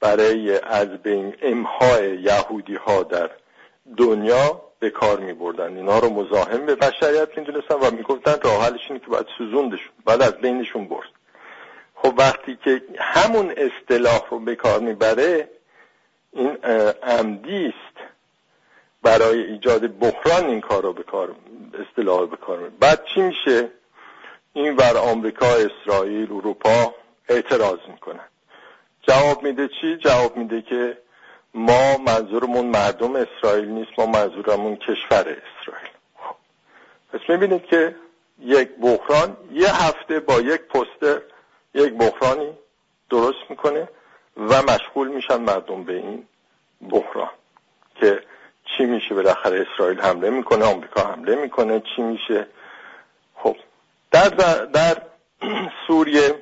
برای 0.00 0.58
از 0.58 0.88
بین 0.88 1.36
امهای 1.42 2.20
یهودی 2.20 2.74
ها 2.74 3.02
در 3.02 3.30
دنیا 3.96 4.62
به 4.78 4.90
کار 4.90 5.20
می 5.20 5.32
بردن. 5.32 5.76
اینا 5.76 5.98
رو 5.98 6.10
مزاحم 6.10 6.66
به 6.66 6.74
بشریت 6.74 7.38
می 7.38 7.44
دونستن 7.44 7.74
و 7.74 7.90
می 7.90 8.02
گفتن 8.02 8.34
راه 8.44 8.64
حلش 8.64 8.88
که 8.88 9.06
باید 9.08 9.26
سوزوندشون 9.38 9.92
بعد 10.04 10.22
از 10.22 10.32
بینشون 10.32 10.88
برد. 10.88 11.08
خب 11.94 12.14
وقتی 12.18 12.58
که 12.64 12.82
همون 12.98 13.54
اصطلاح 13.56 14.20
رو 14.30 14.38
به 14.38 14.56
کار 14.56 14.80
می‌بره 14.80 15.48
این 16.32 16.56
عمدی 17.02 17.66
است 17.66 18.08
برای 19.02 19.42
ایجاد 19.42 19.86
بحران 19.86 20.44
این 20.44 20.60
کار 20.60 20.82
رو 20.82 20.92
به 20.92 21.02
کار 21.02 21.34
اصطلاح 21.74 22.26
به 22.26 22.36
کار 22.36 22.70
بعد 22.80 23.04
چی 23.14 23.20
میشه؟ 23.20 23.68
این 24.52 24.76
ور 24.76 24.96
آمریکا 24.96 25.46
اسرائیل 25.46 26.32
اروپا 26.32 26.94
اعتراض 27.28 27.78
می‌کنن. 27.88 28.28
جواب 29.08 29.42
میده 29.42 29.68
چی؟ 29.68 29.96
جواب 29.96 30.36
میده 30.36 30.62
که 30.62 30.98
ما 31.54 31.98
منظورمون 31.98 32.66
مردم 32.66 33.16
اسرائیل 33.16 33.68
نیست 33.68 33.90
ما 33.98 34.06
منظورمون 34.06 34.76
کشور 34.76 35.20
اسرائیل. 35.20 35.90
خب. 36.16 36.34
پس 37.12 37.20
می‌بینید 37.28 37.66
که 37.66 37.96
یک 38.38 38.68
بحران 38.68 39.36
یه 39.52 39.84
هفته 39.84 40.20
با 40.20 40.40
یک 40.40 40.60
پستر 40.60 41.22
یک 41.74 41.92
بحرانی 41.92 42.52
درست 43.10 43.50
می‌کنه 43.50 43.88
و 44.36 44.62
مشغول 44.62 45.08
میشن 45.08 45.36
مردم 45.36 45.84
به 45.84 45.92
این 45.92 46.26
بحران 46.90 47.30
که 47.94 48.22
چی 48.64 48.84
میشه 48.84 49.14
بالاخره 49.14 49.66
اسرائیل 49.72 50.00
حمله 50.00 50.30
می‌کنه 50.30 50.64
آمریکا 50.64 51.02
حمله 51.02 51.34
می‌کنه 51.34 51.82
چی 51.96 52.02
میشه؟ 52.02 52.46
خب. 53.34 53.56
در, 54.10 54.28
در 54.64 55.02
سوریه 55.86 56.34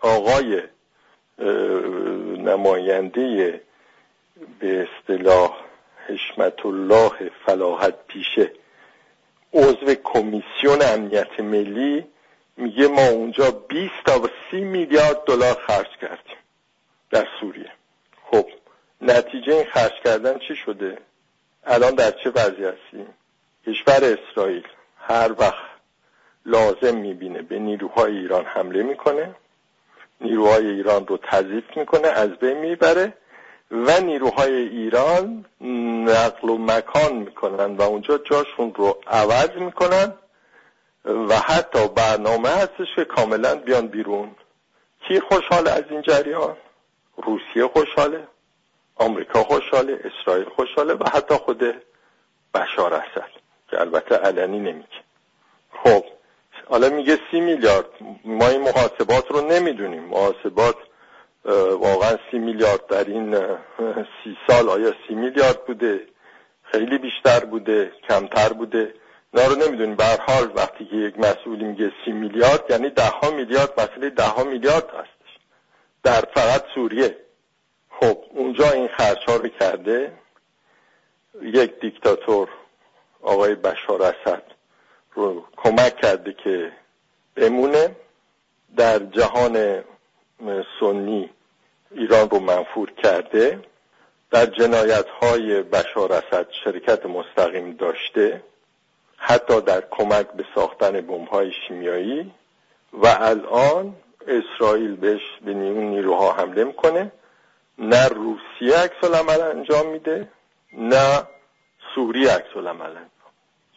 آقای 0.00 0.62
نماینده 2.38 3.60
به 4.58 4.88
اصطلاح 4.88 5.56
حشمت 6.06 6.66
الله 6.66 7.30
فلاحت 7.46 7.94
پیشه. 8.06 8.52
عضو 9.52 9.94
کمیسیون 10.04 10.82
امنیت 10.82 11.40
ملی 11.40 12.04
میگه 12.56 12.88
ما 12.88 13.06
اونجا 13.06 13.50
20 13.50 13.92
تا 14.06 14.28
30 14.50 14.60
میلیارد 14.60 15.24
دلار 15.24 15.54
خرج 15.54 15.88
کردیم 16.00 16.36
در 17.10 17.26
سوریه. 17.40 17.72
خب 18.30 18.46
نتیجه 19.00 19.54
این 19.54 19.64
خرج 19.64 19.92
کردن 20.04 20.38
چی 20.38 20.56
شده؟ 20.56 20.98
الان 21.64 21.94
در 21.94 22.10
چه 22.10 22.30
وضعیتی 22.30 23.06
کشور 23.66 24.18
اسرائیل 24.18 24.66
هر 24.98 25.32
وقت 25.38 25.72
لازم 26.46 26.96
می‌بینه 26.96 27.42
به 27.42 27.58
نیروهای 27.58 28.18
ایران 28.18 28.44
حمله 28.44 28.82
می‌کنه 28.82 29.34
نیروهای 30.20 30.66
ایران 30.66 31.06
رو 31.06 31.18
تضیف 31.22 31.76
می‌کنه 31.76 32.08
از 32.08 32.30
بین 32.30 32.58
می‌بره. 32.58 33.12
و 33.72 34.00
نیروهای 34.00 34.52
ایران 34.52 35.44
نقل 36.06 36.48
و 36.50 36.58
مکان 36.58 37.12
می‌کنن 37.12 37.76
و 37.76 37.82
اونجا 37.82 38.18
جاشون 38.18 38.74
رو 38.74 38.98
عوض 39.06 39.50
می‌کنن 39.50 40.14
و 41.04 41.34
حتی 41.34 41.88
برنامه 41.88 42.48
هستش 42.48 42.86
که 42.96 43.04
کاملا 43.04 43.54
بیان 43.54 43.86
بیرون. 43.86 44.30
کی 45.08 45.20
خوشحال 45.20 45.68
از 45.68 45.82
این 45.90 46.02
جریان؟ 46.02 46.56
روسیه 47.16 47.66
خوشحاله 47.72 48.26
آمریکا 48.96 49.42
خوشحاله 49.42 50.00
اسرائیل 50.04 50.48
خوشحاله 50.48 50.94
و 50.94 51.04
حتی 51.14 51.34
خود 51.34 51.62
بشار 52.54 52.94
اسد 52.94 53.30
که 53.70 53.80
البته 53.80 54.16
علنی 54.16 54.58
نمیگه 54.58 55.02
خب 55.84 56.04
حالا 56.68 56.88
میگه 56.88 57.18
سی 57.30 57.40
میلیارد. 57.40 57.86
ما 58.24 58.48
این 58.48 58.60
محاسبات 58.60 59.30
رو 59.30 59.40
نمی‌دونیم. 59.40 60.02
محاسبات 60.02 60.76
واقعا 61.44 62.18
سی 62.30 62.38
میلیارد 62.38 62.86
در 62.86 63.04
این 63.04 63.36
سی 64.24 64.36
سال 64.48 64.68
آیا 64.68 64.94
سی 65.08 65.14
میلیارد 65.14 65.64
بوده؟ 65.66 66.06
خیلی 66.62 66.98
بیشتر 66.98 67.44
بوده 67.44 67.92
کمتر 68.08 68.52
بوده؟ 68.52 68.94
نه 69.34 69.48
رو 69.48 69.54
نمی‌دونیم. 69.54 69.96
به 69.96 70.04
حال 70.26 70.52
وقتی 70.54 70.84
که 70.84 70.96
یک 70.96 71.18
مسئولی 71.18 71.64
میگه 71.64 71.92
سی 72.04 72.12
میلیارد 72.12 72.64
یعنی 72.70 72.90
ده 72.90 73.08
ها 73.08 73.30
میلیارد 73.30 73.80
مسئله 73.80 74.10
ده 74.10 74.24
ها 74.24 74.44
میلیارد 74.44 74.90
هستش. 74.90 75.38
در 76.02 76.20
فقط 76.34 76.64
سوریه. 76.74 77.16
خب 77.90 78.18
اونجا 78.30 78.70
این 78.70 78.88
خرچ 78.88 79.24
ها 79.28 79.36
رو 79.36 79.48
کرده 79.48 80.12
یک 81.42 81.80
دیکتاتور 81.80 82.48
آقای 83.22 83.54
بشار 83.54 84.02
اسد 84.02 84.42
رو 85.14 85.44
کمک 85.56 85.96
کرده 85.96 86.32
که 86.32 86.72
بمونه. 87.36 87.96
در 88.76 88.98
جهان 88.98 89.84
سنی 90.80 91.30
ایران 91.90 92.30
رو 92.30 92.38
منفور 92.38 92.90
کرده 92.90 93.58
در 94.30 94.46
جنایت 94.46 95.08
های 95.08 95.62
بشار 95.62 96.12
اسد 96.12 96.46
شرکت 96.64 97.06
مستقیم 97.06 97.72
داشته 97.72 98.42
حتی 99.16 99.60
در 99.60 99.84
کمک 99.90 100.26
به 100.32 100.44
ساختن 100.54 101.00
بمب‌های 101.00 101.52
شیمیایی 101.52 102.32
و 102.92 103.06
الان 103.20 103.94
اسرائیل 104.26 104.96
بهش 104.96 105.20
به 105.44 105.54
نیروها 105.54 106.32
حمله 106.32 106.64
می‌کنه. 106.64 107.12
نه 107.78 108.08
روسیه 108.08 108.78
عکس 108.78 109.04
عمل 109.04 109.40
انجام 109.40 109.86
میده 109.86 110.28
نه 110.72 111.22
سوری 111.94 112.26
عکس 112.26 112.50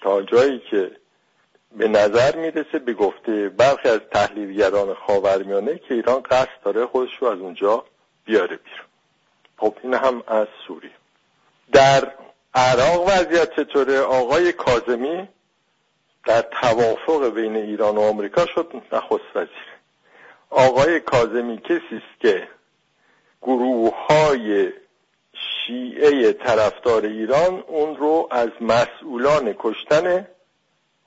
تا 0.01 0.21
جایی 0.21 0.59
که 0.71 0.91
به 1.77 1.87
نظر 1.87 2.35
می‌رسه 2.35 2.79
به 2.79 2.93
گفته 2.93 3.49
برخی 3.49 3.89
از 3.89 3.99
تحلیلگران 4.11 4.93
خاورمیانه 4.93 5.77
که 5.77 5.93
ایران 5.93 6.21
قصد 6.21 6.61
داره 6.63 6.85
خودش 6.85 7.17
رو 7.19 7.27
از 7.27 7.39
اونجا 7.39 7.85
بیاره 8.25 8.57
بیرون. 8.57 8.87
خب 9.57 9.77
این 9.83 9.93
هم 9.93 10.23
از 10.27 10.47
سوری 10.67 10.91
در 11.71 12.11
عراق 12.53 13.03
وضعیت 13.07 13.55
چطوره؟ 13.55 13.99
آقای 13.99 14.53
کازمی 14.53 15.27
در 16.25 16.41
توافق 16.41 17.33
بین 17.33 17.55
ایران 17.55 17.95
و 17.97 18.01
آمریکا 18.01 18.45
شد 18.45 18.73
نخست 18.91 19.35
وزیر. 19.35 19.75
آقای 20.49 20.99
کازمی 20.99 21.57
کسی 21.57 21.95
است 21.95 22.21
که 22.21 22.47
گروه 23.41 23.93
های 24.07 24.71
شیعه 25.67 26.33
طرفدار 26.33 27.05
ایران 27.05 27.63
اون 27.67 27.95
رو 27.95 28.27
از 28.31 28.49
مسئولان 28.61 29.55
کشتن 29.59 30.27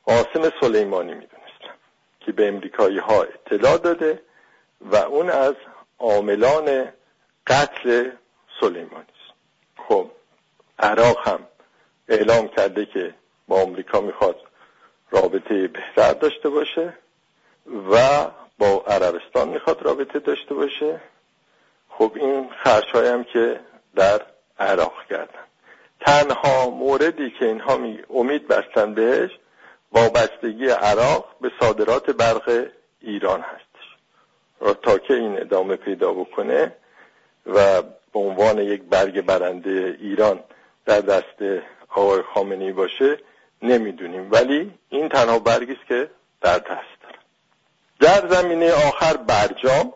قاسم 0.09 0.53
سلیمانی 0.61 1.15
می‌دونستن 1.15 1.75
که 2.21 2.33
به 2.33 2.49
امریکایی 2.49 2.99
ها 2.99 3.23
اطلاع 3.23 3.79
داده 3.79 4.23
و 4.81 4.97
اون 4.97 5.31
از 5.31 5.55
عاملان 5.99 6.89
قتل 7.47 8.11
سلیمانی 8.61 9.05
است. 9.05 9.35
خب 9.89 10.11
عراق 10.79 11.29
هم 11.29 11.41
اعلام 12.09 12.49
کرده 12.49 12.87
که 12.87 13.15
با 13.49 13.63
آمریکا 13.63 14.01
می‌خواد 14.01 14.37
رابطه 15.11 15.69
بهتر 15.69 16.13
داشته 16.13 16.49
باشه 16.49 16.95
و 17.93 18.27
با 18.59 18.85
عربستان 18.87 19.49
می‌خواد 19.49 19.83
رابطه 19.83 20.19
داشته 20.19 20.55
باشه. 20.55 21.01
خب 21.89 22.13
این 22.15 22.51
خرچهای 22.65 23.09
هم 23.09 23.25
که 23.25 23.61
در 23.95 24.23
عراق 24.59 25.07
کردن. 25.11 25.45
تنها 26.01 26.71
موردی 26.71 27.31
که 27.31 27.45
اینها 27.45 27.77
می 27.77 27.99
امید 28.11 28.49
بستن 28.49 28.95
بهش 28.95 29.31
وابستگی 29.93 30.69
عراق 30.69 31.37
به 31.41 31.51
صادرات 31.61 32.11
برق 32.11 32.67
ایران 33.01 33.41
هستش 33.41 33.97
تا 34.83 34.99
که 34.99 35.15
این 35.15 35.41
ادامه 35.41 35.77
پیدا 35.77 36.13
بکنه 36.13 36.73
و 37.47 37.83
به 37.83 38.19
عنوان 38.19 38.59
یک 38.59 38.83
برگ 38.83 39.21
برنده 39.21 39.97
ایران 40.01 40.41
در 40.87 41.01
دست 41.01 41.63
آقای 41.89 42.23
خامنی 42.35 42.73
باشه 42.73 43.19
نمی‌دونیم. 43.63 44.29
ولی 44.31 44.75
این 44.89 45.09
تنها 45.09 45.39
برگی 45.39 45.73
است 45.73 45.87
که 45.89 46.11
در 46.41 46.59
دست 46.59 46.99
داره 47.03 47.19
در 48.01 48.29
زمینه 48.29 48.73
آخر 48.73 49.17
برجام 49.17 49.95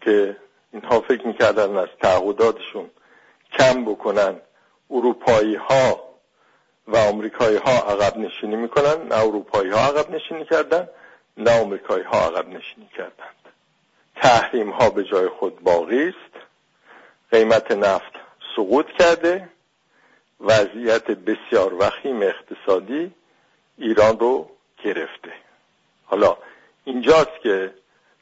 که 0.00 0.36
اینها 0.72 1.00
فکر 1.00 1.26
می‌کردن 1.26 1.76
از 1.76 1.88
تعهداتشون 2.02 2.90
کم 3.52 3.84
بکنن 3.84 4.40
اروپایی 4.90 5.54
ها 5.54 6.05
و 6.88 6.96
آمریکایی 6.96 7.56
ها 7.56 7.72
عقب 7.72 8.16
نشینی 8.16 8.56
می‌کنن 8.56 9.08
نه 9.08 9.14
اروپایی 9.14 9.70
ها 9.70 9.78
عقب 9.78 10.10
نشینی 10.10 10.44
کردن 10.44 10.88
نه 11.36 11.60
آمریکایی 11.60 12.04
ها 12.04 12.26
عقب 12.26 12.48
نشینی 12.48 12.88
کردند. 12.96 13.36
تحریم 14.16 14.70
ها 14.70 14.90
به 14.90 15.04
جای 15.04 15.28
خود 15.28 15.60
باقی 15.60 16.08
است. 16.08 16.44
قیمت 17.30 17.72
نفت 17.72 18.12
سقوط 18.56 18.86
کرده. 18.98 19.48
وضعیت 20.40 21.04
بسیار 21.04 21.74
وخیم 21.74 22.22
اقتصادی 22.22 23.14
ایران 23.78 24.18
رو 24.18 24.50
گرفته. 24.84 25.32
حالا 26.04 26.36
اینجاست 26.84 27.40
که 27.42 27.74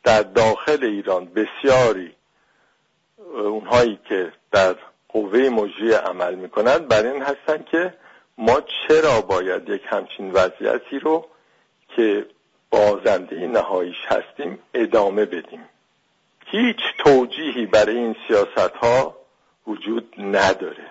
در 0.04 0.22
داخل 0.22 0.84
ایران 0.84 1.24
بسیاری 1.24 2.14
اونهایی 3.34 3.98
که 4.08 4.32
در 4.52 4.76
قوه 5.08 5.38
مجری 5.38 5.92
عمل 5.92 6.34
می‌کنند 6.34 6.88
بر 6.88 7.06
این 7.06 7.22
هستن 7.22 7.64
که 7.70 7.94
ما 8.38 8.60
چرا 8.60 9.20
باید 9.20 9.68
یک 9.68 9.82
همچین 9.86 10.30
وضعیتی 10.32 10.98
رو 10.98 11.28
که 11.88 12.26
بازنده 12.70 13.46
نهاییش 13.46 14.04
هستیم 14.06 14.58
ادامه 14.74 15.24
بدیم؟ 15.24 15.68
هیچ 16.46 16.80
توجیهی 16.98 17.66
برای 17.66 17.96
این 17.96 18.16
سیاست 18.28 18.76
ها 18.76 19.16
وجود 19.66 20.14
نداره. 20.18 20.86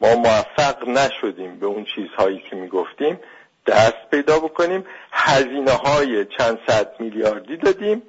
ما 0.00 0.14
موفق 0.14 0.88
نشدیم 0.88 1.58
به 1.58 1.66
اون 1.66 1.84
چیزهایی 1.94 2.38
که 2.50 2.56
می‌گفتیم 2.56 3.20
دست 3.66 4.10
پیدا 4.10 4.38
بکنیم 4.38 4.86
هزینه 5.12 5.70
های 5.70 6.24
چند 6.24 6.58
صد 6.66 7.00
میلیاردی 7.00 7.56
دادیم 7.56 8.02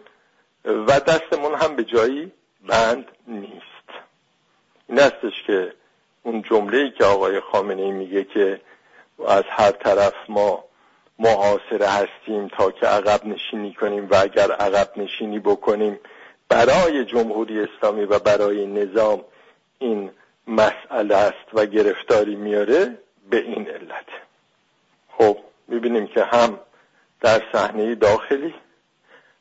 و 0.66 1.00
دستمون 1.00 1.56
هم 1.56 1.76
به 1.76 1.84
جایی 1.84 2.32
بند 2.68 3.06
نیست. 3.28 3.90
این 4.90 5.00
استش 5.00 5.44
که 5.48 5.74
اون 6.26 6.42
جمله 6.42 6.78
ای 6.78 6.92
که 6.92 7.06
آقای 7.06 7.40
خامنه 7.40 7.82
ای 7.82 7.92
میگه 7.92 8.24
که 8.24 8.62
از 9.28 9.44
هر 9.50 9.72
طرف 9.72 10.14
ما 10.30 10.64
محاصره 11.20 11.88
هستیم 11.88 12.48
تا 12.48 12.72
که 12.72 12.86
عقب 12.88 13.26
نشینی 13.26 13.74
کنیم 13.74 14.08
و 14.12 14.16
اگر 14.16 14.52
عقب 14.52 14.92
نشینی 14.98 15.40
بکنیم 15.40 16.00
برای 16.50 17.06
جمهوری 17.06 17.62
اسلامی 17.62 18.06
و 18.06 18.20
برای 18.20 18.68
نظام 18.68 19.22
این 19.80 20.12
مسئله 20.48 21.16
است 21.16 21.48
و 21.54 21.66
گرفتاری 21.66 22.36
میاره 22.36 22.98
به 23.30 23.38
این 23.38 23.70
علت. 23.70 24.08
خب 25.18 25.38
می‌بینیم 25.68 26.08
که 26.08 26.24
هم 26.24 26.60
در 27.22 27.42
صحنه 27.54 27.96
داخلی 27.96 28.54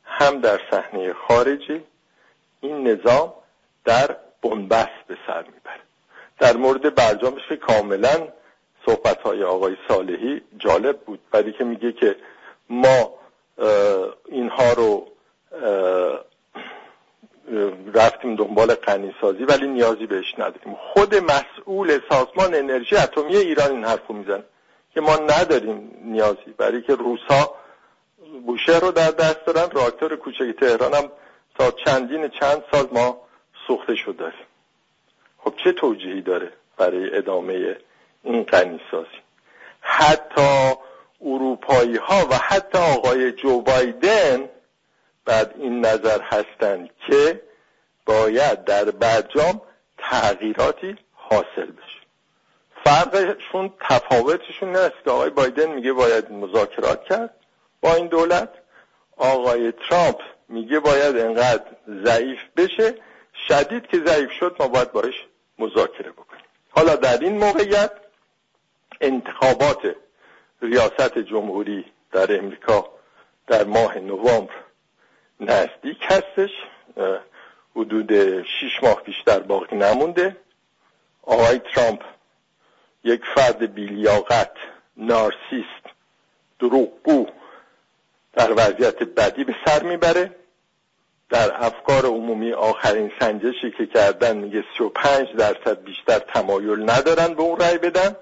هم 0.03 0.41
در 0.41 0.59
صحنه 0.71 1.13
خارجی 1.13 1.83
این 2.61 2.87
نظام 2.87 3.33
در 3.85 4.17
بنبست 4.41 5.07
به 5.07 5.17
سر 5.27 5.43
می‌بره. 5.43 5.84
در 6.39 6.57
مورد 6.57 6.95
برجامش 6.95 7.51
کاملا 7.67 8.27
صحبت 8.85 9.21
های 9.21 9.43
آقای 9.43 9.75
صالحی 9.87 10.41
جالب 10.57 10.99
بود. 10.99 11.19
برای 11.31 11.51
که 11.51 11.63
میگه 11.63 11.91
که 11.91 12.15
ما 12.69 13.13
اینها 14.25 14.73
رو 14.73 15.07
رفتیم 17.93 18.35
دنبال 18.35 18.73
قنیسازی 18.73 19.43
ولی 19.43 19.67
نیازی 19.67 20.05
بهش 20.05 20.33
نداریم. 20.37 20.75
خود 20.93 21.15
مسئول 21.15 21.99
سازمان 22.09 22.55
انرژی 22.55 22.95
اتمی 22.95 23.35
ایران 23.37 23.71
این 23.71 23.85
حرف 23.85 24.07
رو 24.07 24.15
میزن 24.15 24.43
که 24.93 25.01
ما 25.01 25.15
نداریم 25.15 25.91
نیازی. 26.03 26.53
برای 26.57 26.81
که 26.81 26.95
روسا 26.95 27.55
بوشه 28.45 28.79
رو 28.79 28.91
در 28.91 29.11
دست 29.11 29.45
دارن 29.45 29.69
راکتور 29.71 30.15
کوچک 30.15 30.55
تهران 30.59 30.93
هم 30.93 31.11
تا 31.59 31.71
چندین 31.71 32.27
چند 32.27 32.63
سال 32.71 32.87
ما 32.91 33.21
سوخته 33.67 33.95
شد 33.95 34.15
داریم. 34.17 34.44
چه 35.63 35.71
توجیهی 35.71 36.21
داره 36.21 36.51
برای 36.77 37.17
ادامه 37.17 37.77
این 38.23 38.43
غنی 38.43 38.79
سازی 38.91 39.21
حتی 39.81 40.75
اروپایی 41.21 41.97
ها 41.97 42.27
و 42.31 42.35
حتی 42.35 42.77
آقای 42.77 43.31
جو 43.31 43.61
بایدن 43.61 44.49
بعد 45.25 45.53
این 45.57 45.85
نظر 45.85 46.21
هستند 46.21 46.89
که 47.07 47.41
باید 48.05 48.63
در 48.63 48.85
برجام 48.85 49.61
تغییراتی 49.97 50.95
حاصل 51.13 51.65
بشه. 51.65 51.99
فرقشون 52.83 53.73
تفاوتشون 53.79 54.69
نیست 54.69 55.03
که 55.03 55.11
آقای 55.11 55.29
بایدن 55.29 55.65
میگه 55.65 55.93
باید 55.93 56.31
مذاکرات 56.31 57.03
کرد 57.03 57.35
با 57.81 57.95
این 57.95 58.07
دولت. 58.07 58.49
آقای 59.17 59.71
ترامپ 59.71 60.19
میگه 60.49 60.79
باید 60.79 61.17
انقدر 61.17 61.65
ضعیف 62.05 62.39
بشه. 62.57 62.95
شدید 63.47 63.87
که 63.87 64.01
ضعیف 64.05 64.31
شد 64.31 64.55
ما 64.59 64.67
باید 64.67 64.91
باش 64.91 65.25
مذاکره 65.59 66.11
بکنیم. 66.11 66.45
حالا 66.69 66.95
در 66.95 67.17
این 67.17 67.37
موقعیت 67.37 67.91
انتخابات 69.01 69.95
ریاست 70.61 71.17
جمهوری 71.17 71.85
در 72.11 72.37
امریکا 72.39 72.89
در 73.47 73.63
ماه 73.63 73.97
نوامبر 73.97 74.53
نزدیک 75.39 75.97
هستش. 76.01 76.51
حدود 77.75 78.41
شیش 78.43 78.83
ماه 78.83 79.03
بیشتر 79.03 79.39
باقی 79.39 79.75
نمونده. 79.75 80.37
آقای 81.21 81.59
ترامپ 81.59 82.03
یک 83.03 83.21
فرد 83.35 83.73
بیلیاقت 83.73 84.51
نارسیست 84.97 85.85
دروغگو 86.59 87.27
در 88.33 88.51
وضعیت 88.51 89.03
بدی 89.03 89.43
به 89.43 89.55
سر 89.65 89.83
می‌بره. 89.83 90.35
در 91.29 91.65
افکار 91.65 92.05
عمومی 92.05 92.53
آخرین 92.53 93.11
سنجشی 93.19 93.71
که 93.77 93.85
کردن 93.85 94.37
میگه 94.37 94.63
35 94.77 95.27
درصد 95.37 95.83
بیشتر 95.83 96.19
تمایل 96.19 96.89
ندارن 96.89 97.33
به 97.33 97.41
اون 97.41 97.59
رأی 97.59 97.77
بدن 97.77 98.15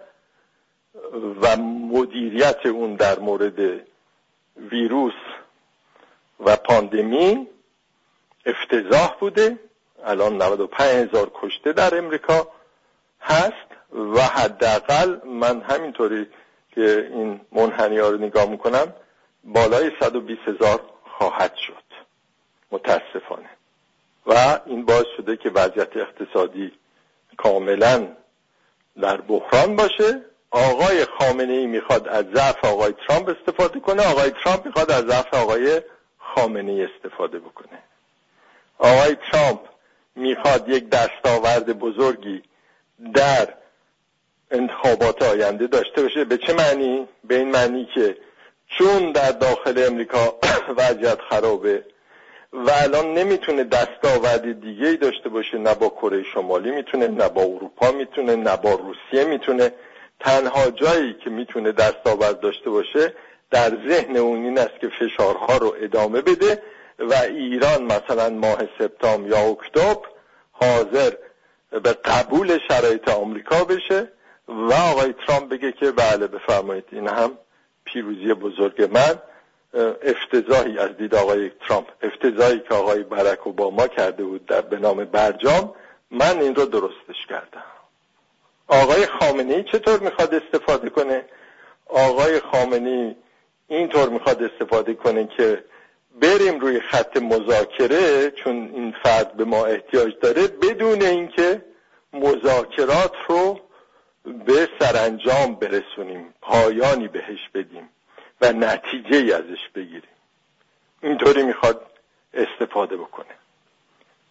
و 1.42 1.58
مدیریت 1.92 2.66
اون 2.66 2.96
در 2.96 3.20
مورد 3.20 3.88
ویروس 4.58 5.14
و 6.40 6.56
پاندمی 6.56 7.48
افتضاح 8.46 9.16
بوده. 9.20 9.60
الان 10.04 10.42
95 10.42 10.90
هزار 10.90 11.32
کشته 11.34 11.74
در 11.74 11.98
امریکا 11.98 12.48
هست 13.22 13.68
و 13.94 14.20
حداقل 14.20 15.28
من 15.28 15.62
همینطوری 15.62 16.28
که 16.72 17.10
این 17.12 17.42
منحنی 17.52 17.98
ها 17.98 18.10
رو 18.10 18.18
نگاه 18.18 18.46
می‌کنم 18.50 18.94
بالای 19.44 19.92
120 20.00 20.42
هزار 20.48 20.82
خواهد 21.18 21.56
شد. 21.56 21.83
متاسفانه. 22.74 23.50
و 24.26 24.60
این 24.66 24.86
باعث 24.86 25.06
شده 25.18 25.38
که 25.38 25.50
وضعیت 25.50 25.98
اقتصادی 25.98 26.72
کاملا 27.38 28.08
در 29.02 29.22
بحران 29.22 29.76
باشه. 29.76 30.22
آقای 30.52 31.06
خامنه 31.06 31.54
ای 31.54 31.66
می‌خواد 31.68 32.08
از 32.08 32.26
ضعف 32.36 32.66
آقای 32.66 32.94
ترامپ 33.08 33.30
استفاده 33.30 33.80
کنه. 33.80 34.08
آقای 34.08 34.32
ترامپ 34.44 34.66
می‌خواد 34.66 34.92
از 34.92 35.04
ضعف 35.04 35.34
آقای 35.34 35.82
خامنه 36.18 36.72
ای 36.72 36.84
استفاده 36.86 37.40
بکنه. 37.40 37.80
آقای 38.78 39.16
ترامپ 39.32 39.60
می‌خواد 40.16 40.70
یک 40.70 40.90
دستاورد 40.90 41.80
بزرگی 41.80 42.44
در 43.14 43.54
انتخابات 44.52 45.22
آینده 45.22 45.68
داشته 45.68 46.02
باشه. 46.02 46.24
به 46.26 46.38
چه 46.38 46.54
معنی؟ 46.54 47.08
به 47.24 47.36
این 47.36 47.50
معنی 47.52 47.88
که 47.96 48.18
چون 48.68 49.12
در 49.12 49.32
داخل 49.32 49.84
امریکا 49.88 50.40
وضعیت 50.78 51.22
خرابه 51.30 51.86
و 52.54 52.72
الان 52.84 53.14
نمی‌تونه 53.14 53.64
دستاورد 53.64 54.62
دیگه 54.62 54.88
ای 54.88 54.98
داشته 54.98 55.30
باشه 55.30 55.58
نه 55.58 55.76
با 55.76 55.90
کره 55.90 56.24
شمالی 56.24 56.72
می‌تونه 56.72 57.08
نه 57.08 57.30
با 57.30 57.42
اروپا 57.42 57.92
می‌تونه 57.92 58.36
نه 58.36 58.58
با 58.58 58.72
روسیه 58.72 59.26
می‌تونه. 59.30 59.72
تنها 60.20 60.72
جایی 60.72 61.14
که 61.14 61.30
می‌تونه 61.30 61.72
دستاورد 61.72 62.40
داشته 62.40 62.70
باشه 62.70 63.14
در 63.52 63.70
ذهن 63.90 64.18
اون 64.18 64.44
این 64.44 64.60
است 64.60 64.80
که 64.82 64.90
فشارها 64.90 65.58
رو 65.58 65.76
ادامه 65.82 66.22
بده 66.22 66.62
و 67.00 67.14
ایران 67.14 67.84
مثلا 67.84 68.30
ماه 68.30 68.60
سپتامبر 68.80 69.30
یا 69.30 69.38
اکتبر 69.38 70.08
حاضر 70.52 71.14
به 71.72 71.94
قبول 71.94 72.60
شرایط 72.68 73.10
آمریکا 73.10 73.64
بشه 73.64 74.12
و 74.48 74.74
آقای 74.74 75.14
ترامپ 75.28 75.50
بگه 75.50 75.72
که 75.72 75.92
بله 75.92 76.28
بفرمایید 76.28 76.86
این 76.92 77.08
هم 77.08 77.38
پیروزی 77.86 78.34
بزرگ 78.34 78.90
من. 78.92 79.20
افتضاحی 80.04 80.78
از 80.78 80.98
دید 80.98 81.16
آقای 81.16 81.52
ترامپ. 81.68 81.88
افتضاحی 82.02 82.60
که 82.60 82.74
آقای 82.74 83.04
برک 83.04 83.48
اوباما 83.48 83.88
کرده 83.88 84.24
بود 84.24 84.46
در 84.46 84.62
به 84.62 84.78
نام 84.80 85.06
برجام. 85.06 85.76
من 86.12 86.42
این 86.42 86.56
رو 86.56 86.66
درستش 86.66 87.26
کردم. 87.30 87.64
آقای 88.68 89.06
خامنه 89.06 89.54
ای 89.54 89.64
چطور 89.64 90.00
می‌خواد 90.00 90.34
استفاده 90.36 90.90
کنه؟ 90.90 91.26
آقای 91.86 92.40
خامنه 92.40 92.90
ای 92.90 93.16
اینطور 93.78 94.10
می‌خواد 94.10 94.44
استفاده 94.44 94.94
کنه 94.94 95.30
که 95.38 95.64
بریم 96.22 96.60
روی 96.60 96.80
خط 96.80 97.18
مذاکره 97.18 98.32
چون 98.32 98.56
این 98.56 98.96
فرد 99.04 99.34
به 99.34 99.46
ما 99.46 99.66
احتیاج 99.66 100.14
داره 100.22 100.48
بدون 100.48 101.02
اینکه 101.02 101.62
مذاکرات 102.14 103.14
رو 103.28 103.60
به 104.46 104.70
سرانجام 104.80 105.56
برسونیم 105.56 106.34
پایانی 106.42 107.08
بهش 107.08 107.50
بدیم. 107.54 107.90
و 108.42 108.52
نتیجه 108.52 109.18
ای 109.18 109.34
ازش 109.34 109.70
بگیریم 109.76 110.10
اینطوری 111.02 111.44
می‌خواد 111.44 111.86
استفاده 112.34 112.98
بکنه. 112.98 113.36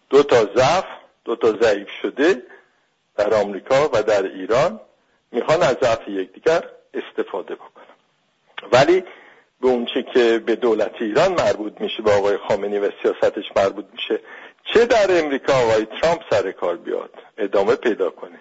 دو 0.09 0.23
تا 0.23 0.45
ضعف 0.55 0.85
دو 1.25 1.35
تا 1.35 1.51
ضعیف 1.61 1.89
شده 2.01 2.43
در 3.15 3.33
آمریکا 3.33 3.89
و 3.93 4.03
در 4.03 4.23
ایران 4.23 4.79
می‌خوان 5.31 5.63
از 5.63 5.77
ضعف 5.81 6.07
یکدیگر 6.07 6.69
استفاده 6.93 7.55
بکنن. 7.55 7.83
ولی 8.71 9.03
به 9.61 9.67
اونچه 9.67 10.03
که 10.13 10.39
به 10.45 10.55
دولت 10.55 11.01
ایران 11.01 11.31
مربوط 11.31 11.81
میشه 11.81 12.01
به 12.01 12.11
آقای 12.11 12.37
خامنی 12.37 12.79
و 12.79 12.91
سیاستش 13.01 13.45
مربوط 13.55 13.85
میشه 13.93 14.19
چه 14.73 14.85
در 14.85 15.23
امریکا 15.23 15.53
آقای 15.53 15.85
ترامپ 15.85 16.21
سر 16.29 16.51
کار 16.51 16.77
بیاد؟ 16.77 17.13
ادامه 17.37 17.75
پیدا 17.75 18.09
کنه. 18.09 18.39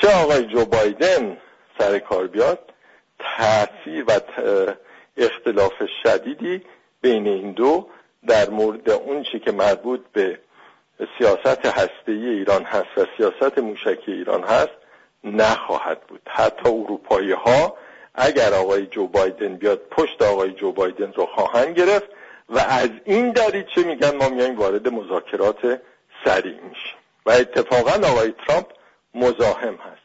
چه 0.00 0.08
آقای 0.22 0.42
جو 0.46 0.64
بایدن 0.64 1.38
سر 1.78 1.98
کار 1.98 2.26
بیاد؟ 2.26 2.73
تاثیر 3.18 4.04
و 4.08 4.20
اختلاف 5.16 5.72
شدیدی 6.02 6.62
بین 7.00 7.26
این 7.26 7.52
دو 7.52 7.88
در 8.26 8.50
مورد 8.50 8.90
اون 8.90 9.22
چی 9.22 9.38
که 9.38 9.52
مربوط 9.52 10.00
به 10.12 10.38
سیاست 11.18 11.66
هسته 11.66 12.12
ایران 12.12 12.62
هست 12.62 12.98
و 12.98 13.06
سیاست 13.16 13.58
موشکی 13.58 14.12
ایران 14.12 14.42
هست 14.44 14.72
نخواهد 15.24 16.00
بود. 16.00 16.20
حتی 16.26 16.68
اروپایی 16.68 17.32
ها 17.32 17.76
اگر 18.14 18.54
آقای 18.54 18.86
جو 18.86 19.06
بایدن 19.06 19.56
بیاد 19.56 19.80
پشت 19.90 20.22
آقای 20.22 20.52
جو 20.52 20.72
بایدن 20.72 21.12
رو 21.12 21.26
خواهند 21.26 21.78
گرفت 21.78 22.08
و 22.48 22.58
از 22.58 22.90
این 23.04 23.32
دریچه 23.32 23.82
میگن؟ 23.82 24.16
ما 24.16 24.28
میایم 24.28 24.58
وارد 24.58 24.88
مذاکرات 24.88 25.80
سریع 26.24 26.60
میشیم. 26.60 26.98
و 27.26 27.30
اتفاقا 27.30 28.08
آقای 28.08 28.34
ترامپ 28.46 28.66
مزاحم 29.14 29.74
هست. 29.74 30.03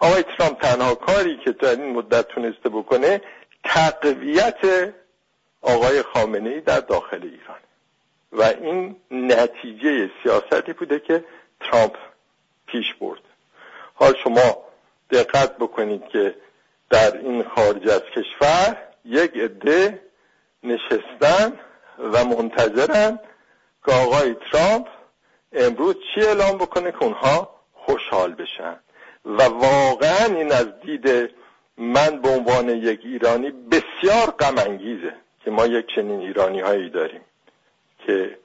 آقای 0.00 0.22
ترامپ 0.22 0.60
تنها 0.60 0.94
کاری 0.94 1.36
که 1.44 1.52
در 1.52 1.70
این 1.70 1.92
مدت 1.92 2.28
تونسته 2.28 2.68
بکنه 2.68 3.20
تقویت 3.64 4.92
آقای 5.62 6.02
خامنه 6.02 6.50
ای 6.50 6.60
در 6.60 6.80
داخل 6.80 7.22
ایران. 7.22 7.60
و 8.32 8.42
این 8.42 8.96
نتیجه 9.10 10.10
سیاستی 10.22 10.72
بوده 10.72 11.00
که 11.00 11.24
ترامپ 11.60 11.96
پیش 12.66 12.94
برد. 13.00 13.20
حال 13.94 14.14
شما 14.24 14.64
دقت 15.10 15.56
بکنید 15.56 16.08
که 16.08 16.34
در 16.90 17.16
این 17.16 17.42
خارج 17.42 17.88
از 17.88 18.02
کشور 18.02 18.76
یک 19.04 19.36
عده 19.36 20.02
نشستن 20.62 21.52
و 21.98 22.24
منتظرن 22.24 23.18
که 23.86 23.92
آقای 23.92 24.36
ترامپ 24.52 24.86
امروز 25.52 25.96
چی 26.14 26.20
اعلام 26.20 26.58
بکنه 26.58 26.92
که 26.92 27.02
اونها 27.02 27.60
خوشحال 27.72 28.34
بشن. 28.34 28.80
و 29.24 29.42
واقعا 29.42 30.24
این 30.24 30.52
از 30.52 30.66
دید 30.80 31.30
من 31.78 32.20
به 32.20 32.28
عنوان 32.28 32.68
یک 32.68 33.00
ایرانی 33.04 33.50
بسیار 33.50 34.30
غم 34.38 34.58
انگیزه 34.58 35.14
که 35.44 35.50
ما 35.50 35.66
یک 35.66 35.86
چنین 35.94 36.20
ایرانی 36.20 36.60
هایی 36.60 36.90
داریم 36.90 37.20
که 38.06 38.38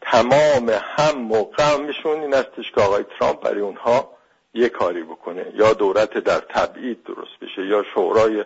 تمام 0.00 0.70
هم 0.96 1.32
و 1.32 1.44
غمشون 1.44 2.20
این 2.20 2.34
استش 2.34 2.72
که 2.72 2.80
آقای 2.80 3.04
ترامپ 3.18 3.40
برای 3.40 3.60
اونها 3.60 4.18
یه 4.54 4.68
کاری 4.68 5.02
بکنه. 5.02 5.46
یا 5.54 5.72
دولت 5.72 6.18
در 6.18 6.38
تبعید 6.38 7.04
درست 7.04 7.38
بشه 7.40 7.66
یا 7.66 7.84
شورای 7.94 8.44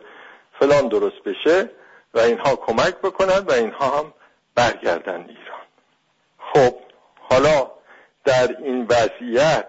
فلان 0.59 0.89
درست 0.89 1.23
بشه 1.25 1.71
و 2.15 2.21
اینها 2.21 2.57
کمک 2.57 2.95
بکنن 2.95 3.39
و 3.39 3.53
اینها 3.53 3.99
هم 3.99 4.15
برگردن 4.55 5.21
ایران. 5.29 5.63
خب 6.39 6.75
حالا 7.21 7.71
در 8.25 8.57
این 8.59 8.87
وضعیت 8.91 9.69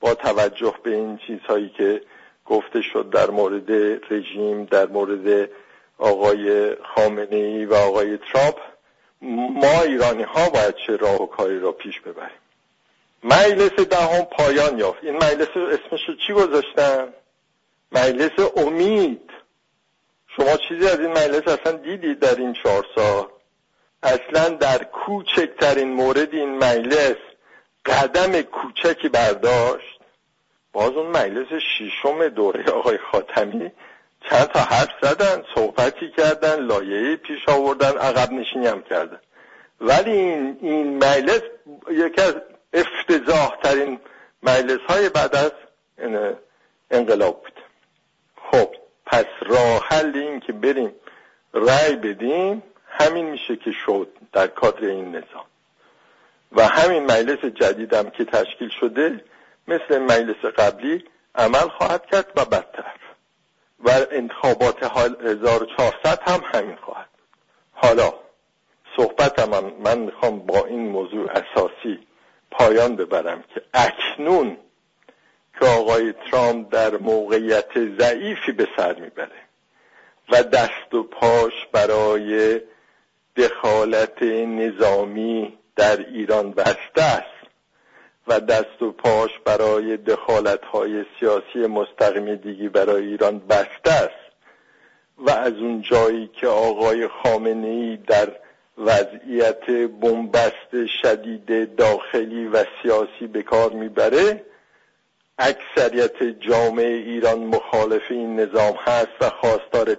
با 0.00 0.14
توجه 0.14 0.74
به 0.82 0.94
این 0.94 1.18
چیزهایی 1.26 1.68
که 1.68 2.02
گفته 2.46 2.82
شد 2.82 3.10
در 3.10 3.30
مورد 3.30 3.70
رژیم 4.10 4.64
در 4.64 4.86
مورد 4.86 5.50
آقای 5.98 6.74
خامنه 6.94 7.36
ای 7.36 7.64
و 7.64 7.74
آقای 7.74 8.16
ترامپ 8.16 8.56
ما 9.22 9.82
ایرانی 9.82 10.22
ها 10.22 10.50
باید 10.50 10.74
چه 10.86 10.96
راه 10.96 11.22
و 11.22 11.26
کاری 11.26 11.60
را 11.60 11.72
پیش 11.72 12.00
ببریم؟ 12.00 12.38
مجلس 13.24 13.72
دهم 13.72 14.24
پایان 14.24 14.78
یافت. 14.78 15.04
این 15.04 15.16
مجلس 15.16 15.48
اسمش 15.56 16.00
رو 16.08 16.14
چی 16.26 16.32
گذاشتن؟ 16.32 17.08
مجلس 17.92 18.30
امید. 18.56 19.30
شما 20.36 20.56
چیزی 20.68 20.86
از 20.88 21.00
این 21.00 21.10
مجلس 21.10 21.48
اصلا 21.48 21.72
دیدید 21.72 22.18
در 22.18 22.34
این 22.34 22.52
چهار 22.52 22.86
سال؟ 22.94 23.26
اصلا 24.02 24.48
در 24.48 24.84
کوچکترین 24.84 25.92
مورد 25.92 26.34
این 26.34 26.58
مجلس 26.58 27.16
قدم 27.86 28.42
کوچکی 28.42 29.08
برداشت. 29.08 30.00
باز 30.72 30.90
اون 30.90 31.06
مجلس 31.06 31.62
شیشم 31.78 32.28
دوره 32.28 32.70
آقای 32.70 32.98
خاتمی 33.12 33.72
چند 34.30 34.46
تا 34.46 34.60
حرف 34.60 34.90
زدن 35.02 35.42
صحبتی 35.54 36.10
کردن 36.10 36.60
لایه 36.60 37.16
پیش 37.16 37.48
آوردن 37.48 37.98
عقب 37.98 38.32
نشینی 38.32 38.66
هم 38.66 38.82
کردن. 38.82 39.20
ولی 39.80 40.10
این, 40.10 40.58
این 40.60 40.96
مجلس 40.96 41.42
یکی 41.90 42.22
از 42.22 42.34
افتضاح 42.72 43.56
ترین 43.62 44.00
مجلس 44.42 44.80
های 44.88 45.08
بعد 45.08 45.36
از 45.36 45.52
انقلاب 46.90 47.42
بود. 47.42 47.60
خب 48.36 48.74
پس 49.06 49.26
راه 49.40 49.86
حل 49.88 50.12
این 50.14 50.40
که 50.40 50.52
بریم 50.52 50.94
رأی 51.54 51.96
بدیم 51.96 52.62
همین 52.86 53.24
میشه 53.24 53.56
که 53.56 53.72
شد 53.86 54.08
در 54.32 54.46
کادر 54.46 54.84
این 54.84 55.08
نظام. 55.08 55.44
و 56.52 56.62
همین 56.62 57.02
مجلس 57.02 57.44
جدیدم 57.44 58.10
که 58.10 58.24
تشکیل 58.24 58.70
شده 58.80 59.24
مثل 59.68 59.98
مجلس 59.98 60.44
قبلی 60.44 61.04
عمل 61.34 61.68
خواهد 61.68 62.06
کرد 62.06 62.32
و 62.36 62.44
بدتر. 62.44 62.94
و 63.84 63.90
انتخابات 64.10 64.82
1400 64.82 66.22
هم 66.26 66.40
همین 66.54 66.76
خواهد. 66.76 67.08
حالا 67.72 68.14
صحبتم 68.96 69.48
من, 69.48 69.64
من 69.64 69.98
می‌خوام 69.98 70.38
با 70.38 70.66
این 70.66 70.88
موضوع 70.88 71.30
اساسی 71.30 71.98
پایان 72.50 72.96
ببرم 72.96 73.44
که 73.54 73.62
اکنون 73.74 74.56
که 75.60 75.66
آقای 75.66 76.12
ترامپ 76.12 76.72
در 76.72 76.96
موقعیت 76.96 77.98
ضعیفی 77.98 78.52
به 78.52 78.68
سر 78.76 78.94
می‌بره 78.94 79.40
و 80.28 80.42
دست 80.42 80.94
و 80.94 81.02
پاش 81.02 81.52
برای 81.72 82.60
دخالت 83.36 84.22
نظامی 84.22 85.58
در 85.80 85.98
ایران 85.98 86.52
بسته 86.52 87.02
است 87.02 87.40
و 88.28 88.40
دست 88.40 88.82
و 88.82 88.92
پاش 88.92 89.30
برای 89.44 89.96
دخالت 89.96 90.64
های 90.64 91.04
سیاسی 91.20 91.58
مستقیم 91.58 92.34
دیگی 92.34 92.68
برای 92.68 93.06
ایران 93.06 93.38
بسته 93.38 93.90
است 93.90 94.30
و 95.18 95.30
از 95.30 95.52
اون 95.52 95.82
جایی 95.82 96.30
که 96.32 96.46
آقای 96.46 97.08
خامنه 97.08 97.66
ای 97.66 97.96
در 97.96 98.28
وضعیت 98.78 99.70
بنبست 100.00 100.86
شدید 101.02 101.76
داخلی 101.76 102.46
و 102.46 102.64
سیاسی 102.82 103.26
به 103.32 103.42
کار 103.42 103.70
می‌بره 103.72 104.44
اکثریت 105.38 106.22
جامعه 106.22 106.96
ایران 106.96 107.38
مخالف 107.38 108.02
این 108.10 108.40
نظام 108.40 108.74
هست 108.74 109.16
و 109.20 109.30
خواستار 109.30 109.96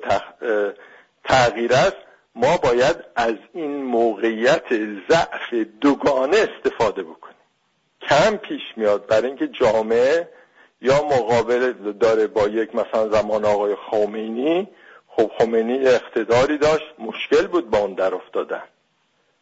تغییر 1.24 1.74
است. 1.74 1.98
ما 2.36 2.58
باید 2.58 2.96
از 3.15 3.36
این 3.54 3.81
موقعیت 3.92 4.74
ضعف 5.10 5.54
دوگانه 5.82 6.38
استفاده 6.38 7.04
بکنیم 7.04 7.36
کم 8.02 8.38
پیش 8.38 8.62
میاد 8.76 9.08
برای 9.08 9.28
اینکه 9.28 9.48
جامعه 9.48 10.30
یا 10.82 11.04
مقابل 11.04 11.74
داره 11.74 12.28
با 12.28 12.48
یک 12.48 12.76
مثلا 12.76 13.10
زمان 13.10 13.46
آقای 13.46 13.76
خمینی. 13.76 14.68
خب 15.08 15.32
خمینی 15.40 15.88
اقتداری 15.88 16.58
داشت 16.58 16.86
مشکل 17.00 17.48
بود 17.48 17.70
با 17.70 17.78
اون 17.78 17.94
در 17.94 18.16
افتادن. 18.16 18.64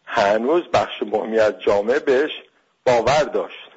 هنوز 0.06 0.64
بخش 0.74 1.04
مهمی 1.04 1.40
از 1.40 1.54
جامعه 1.60 2.00
بهش 2.00 2.32
باور 2.86 3.24
داشت. 3.24 3.70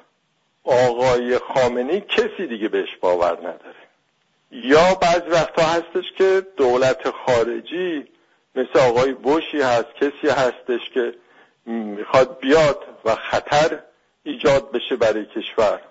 آقای 0.63 1.37
خامنی 1.37 2.01
کسی 2.01 2.47
دیگه 2.47 2.69
بهش 2.69 2.97
باور 3.01 3.37
نداره. 3.39 3.83
یا 4.51 4.95
بعض 5.01 5.21
وقتا 5.27 5.63
هستش 5.63 6.11
که 6.17 6.47
دولت 6.57 7.09
خارجی 7.09 8.05
مثل 8.55 8.79
آقای 8.79 9.13
بوشی 9.13 9.61
هست 9.61 9.95
کسی 9.95 10.27
هستش 10.29 10.89
که 10.93 11.13
می‌خواد 11.65 12.39
بیاد 12.39 12.83
و 13.05 13.15
خطر 13.15 13.79
ایجاد 14.23 14.71
بشه 14.71 14.95
برای 14.95 15.25
کشور. 15.25 15.81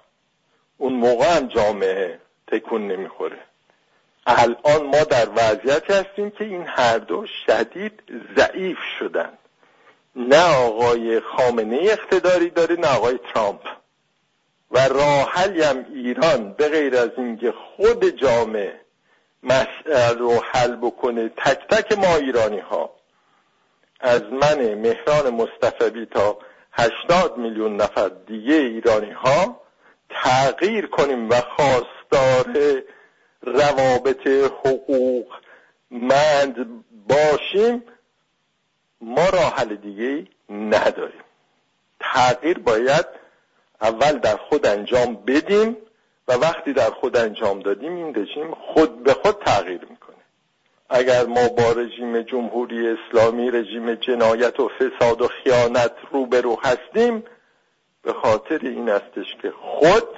اون 0.79 0.93
موقع 0.93 1.37
هم 1.37 1.49
جامعه 1.49 2.21
تکون 2.47 2.89
نمی‌خوره. 2.89 3.39
الان 4.27 4.87
ما 4.87 5.05
در 5.05 5.29
وضعیتی 5.37 5.93
هستیم 5.93 6.31
که 6.31 6.45
این 6.45 6.65
هر 6.67 6.99
دو 6.99 7.27
شدید 7.47 8.03
ضعیف 8.37 8.79
شدن. 8.99 9.33
نه 10.17 10.57
آقای 10.57 11.21
خامنه 11.21 11.79
اقتداری 11.83 12.51
داره 12.51 12.77
نه 12.77 12.97
آقای 12.97 13.19
ترامپ. 13.35 13.69
و 14.71 14.79
راحلی 14.79 15.63
هم 15.63 15.87
ایران 15.95 16.53
به 16.53 16.69
غیر 16.69 16.97
از 16.97 17.11
اینکه 17.17 17.53
خود 17.53 18.05
جامعه 18.05 18.81
مسئله 19.43 20.13
رو 20.19 20.43
حل 20.53 20.77
بکنه 20.77 21.29
تک 21.29 21.69
تک 21.69 21.99
ما 21.99 22.17
ایرانی 22.17 22.59
ها 22.59 22.91
از 24.01 24.23
من 24.23 24.75
مهران 24.75 25.31
مصطفی 25.31 26.07
تا 26.07 26.39
هشتاد 26.73 27.37
میلیون 27.37 27.77
نفر 27.77 28.09
دیگه 28.09 28.55
ایرانی 28.55 29.11
ها 29.11 29.61
تغییر 30.11 30.87
کنیم 30.87 31.31
و 31.31 31.35
خواستار 31.41 32.83
روابط 33.43 34.27
حقوق 34.27 35.27
مند 35.91 36.85
باشیم 37.09 37.85
ما 39.01 39.29
راه 39.29 39.55
حل 39.55 39.77
دیگه 39.77 40.27
نداریم. 40.51 41.25
تغییر 42.01 42.59
باید 42.59 43.07
اول 43.81 44.19
در 44.19 44.37
خود 44.37 44.67
انجام 44.67 45.15
بدیم. 45.15 45.77
و 46.29 46.33
وقتی 46.33 46.73
در 46.73 46.91
خود 46.91 47.17
انجام 47.17 47.61
دادیم 47.61 47.97
این 47.97 48.15
رژیم 48.15 48.55
خود 48.55 49.03
به 49.03 49.15
خود 49.15 49.43
تغییر 49.45 49.81
می‌کنه. 49.91 50.17
اگر 50.91 51.27
ما 51.27 51.49
با 51.49 51.73
رژیم 51.73 52.23
جمهوری 52.23 52.89
اسلامی 52.89 53.51
رژیم 53.51 53.95
جنایت 53.95 54.61
و 54.61 54.69
فساد 54.69 55.23
و 55.23 55.29
خیانت 55.29 55.93
روبرو 56.11 56.59
هستیم 56.63 57.25
به 58.03 58.13
خاطر 58.13 58.59
این 58.63 58.89
استش 58.89 59.37
که 59.43 59.51
خود 59.51 60.09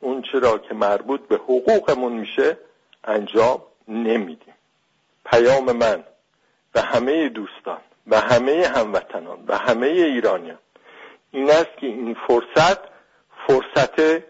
اون 0.00 0.22
چرا 0.32 0.58
که 0.58 0.74
مربوط 0.74 1.20
به 1.20 1.36
حقوقمون 1.36 2.12
میشه 2.12 2.58
انجام 3.04 3.62
نمیدیم. 3.88 4.54
پیام 5.24 5.72
من 5.72 6.04
و 6.74 6.80
همه 6.80 7.28
دوستان 7.28 7.80
و 8.06 8.20
همه 8.20 8.66
هموطنان 8.74 9.44
و 9.48 9.58
همه 9.58 9.86
ایرانیان 9.86 10.58
این 11.30 11.50
است 11.50 11.76
که 11.80 11.86
این 11.86 12.16
فرصت 12.26 12.78
فرصت 13.46 14.22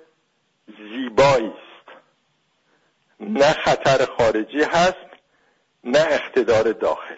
زیبایی 0.66 1.46
است. 1.46 1.98
نه 3.20 3.52
خطر 3.52 4.04
خارجی 4.18 4.62
هست 4.62 5.06
نه 5.84 5.98
اقتدار 5.98 6.72
داخلی. 6.72 7.16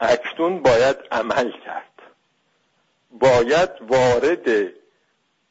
اکنون 0.00 0.62
باید 0.62 0.96
عمل 1.10 1.52
کرد. 1.64 1.92
باید 3.10 3.70
وارد 3.80 4.72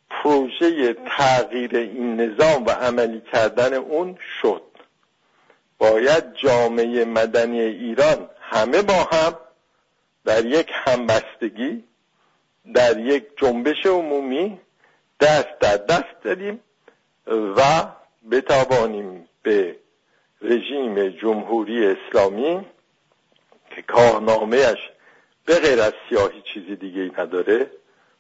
پروژه 0.10 0.94
تغییر 0.94 1.76
این 1.76 2.22
نظام 2.22 2.66
و 2.66 2.70
عملی 2.70 3.22
کردن 3.34 3.74
اون 3.74 4.18
شد. 4.42 4.64
باید 5.78 6.34
جامعه 6.34 7.06
مدنی 7.06 7.62
ایران 7.62 8.30
همه 8.42 8.82
با 8.82 8.94
هم 8.94 9.38
در 10.26 10.46
یک 10.46 10.72
همبستگی 10.74 11.84
در 12.74 13.00
یک 13.00 13.28
جنبش 13.38 13.86
عمومی 13.86 14.60
دست 15.20 15.60
در 15.60 15.78
دست 15.78 16.24
داریم. 16.24 16.60
و 17.28 17.62
بتوانیم 18.32 19.30
به 19.44 19.76
رژیم 20.42 21.10
جمهوری 21.10 21.86
اسلامی 21.86 22.66
که 23.76 23.82
کارنامهش 23.82 24.90
به 25.46 25.60
غیر 25.60 25.82
از 25.82 25.94
سیاهی 26.10 26.44
چیزی 26.54 26.76
دیگه 26.76 27.02
ای 27.02 27.12
نداره 27.18 27.72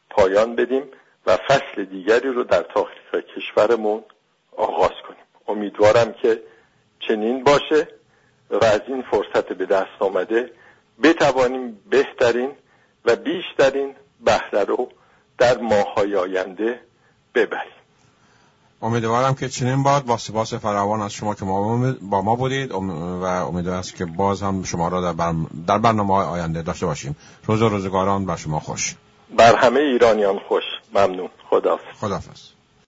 پایان 0.09 0.55
بدیم 0.55 0.83
و 1.25 1.37
فصل 1.37 1.83
دیگری 1.83 2.29
رو 2.29 2.43
در 2.43 2.61
تاریخ 2.61 3.15
کشورمون 3.35 4.03
آغاز 4.57 4.91
کنیم. 5.07 5.23
امیدوارم 5.47 6.13
که 6.13 6.43
چنین 6.99 7.43
باشه 7.43 7.87
و 8.49 8.65
از 8.65 8.81
این 8.87 9.01
فرصت 9.01 9.53
به 9.53 9.65
دست 9.65 10.01
آمده 10.01 10.51
بتوانیم 11.03 11.81
بهترین 11.89 12.51
و 13.05 13.15
بیشترین 13.15 13.95
بهره 14.25 14.63
رو 14.63 14.91
در 15.37 15.57
ماهای 15.57 16.15
آینده 16.15 16.79
ببریم. 17.35 17.80
امیدوارم 18.81 19.35
که 19.35 19.49
چنین 19.49 19.83
باد 19.83 20.05
با 20.05 20.17
سپاس 20.17 20.53
فراوان 20.53 21.01
از 21.01 21.13
شما 21.13 21.35
که 21.35 21.45
ما 21.45 21.93
با 22.01 22.21
ما 22.21 22.35
بودید. 22.35 22.71
و 22.71 22.75
امیدوارم 23.23 23.79
است 23.79 23.95
که 23.95 24.05
باز 24.05 24.43
هم 24.43 24.63
شما 24.63 24.87
را 24.87 25.01
در, 25.01 25.13
بر... 25.13 25.33
در 25.67 25.77
برنامه 25.77 26.13
آینده 26.13 26.61
داشته 26.61 26.85
باشیم. 26.85 27.15
روز 27.45 27.61
و 27.61 27.69
روزگاران 27.69 28.25
بر 28.25 28.35
شما 28.35 28.59
خوش. 28.59 28.95
بر 29.37 29.55
همه 29.55 29.79
ایرانیان 29.79 30.39
خوش. 30.47 30.63
ممنون. 30.93 31.29
خداحافظ. 31.49 31.99
خداحافظ. 31.99 32.60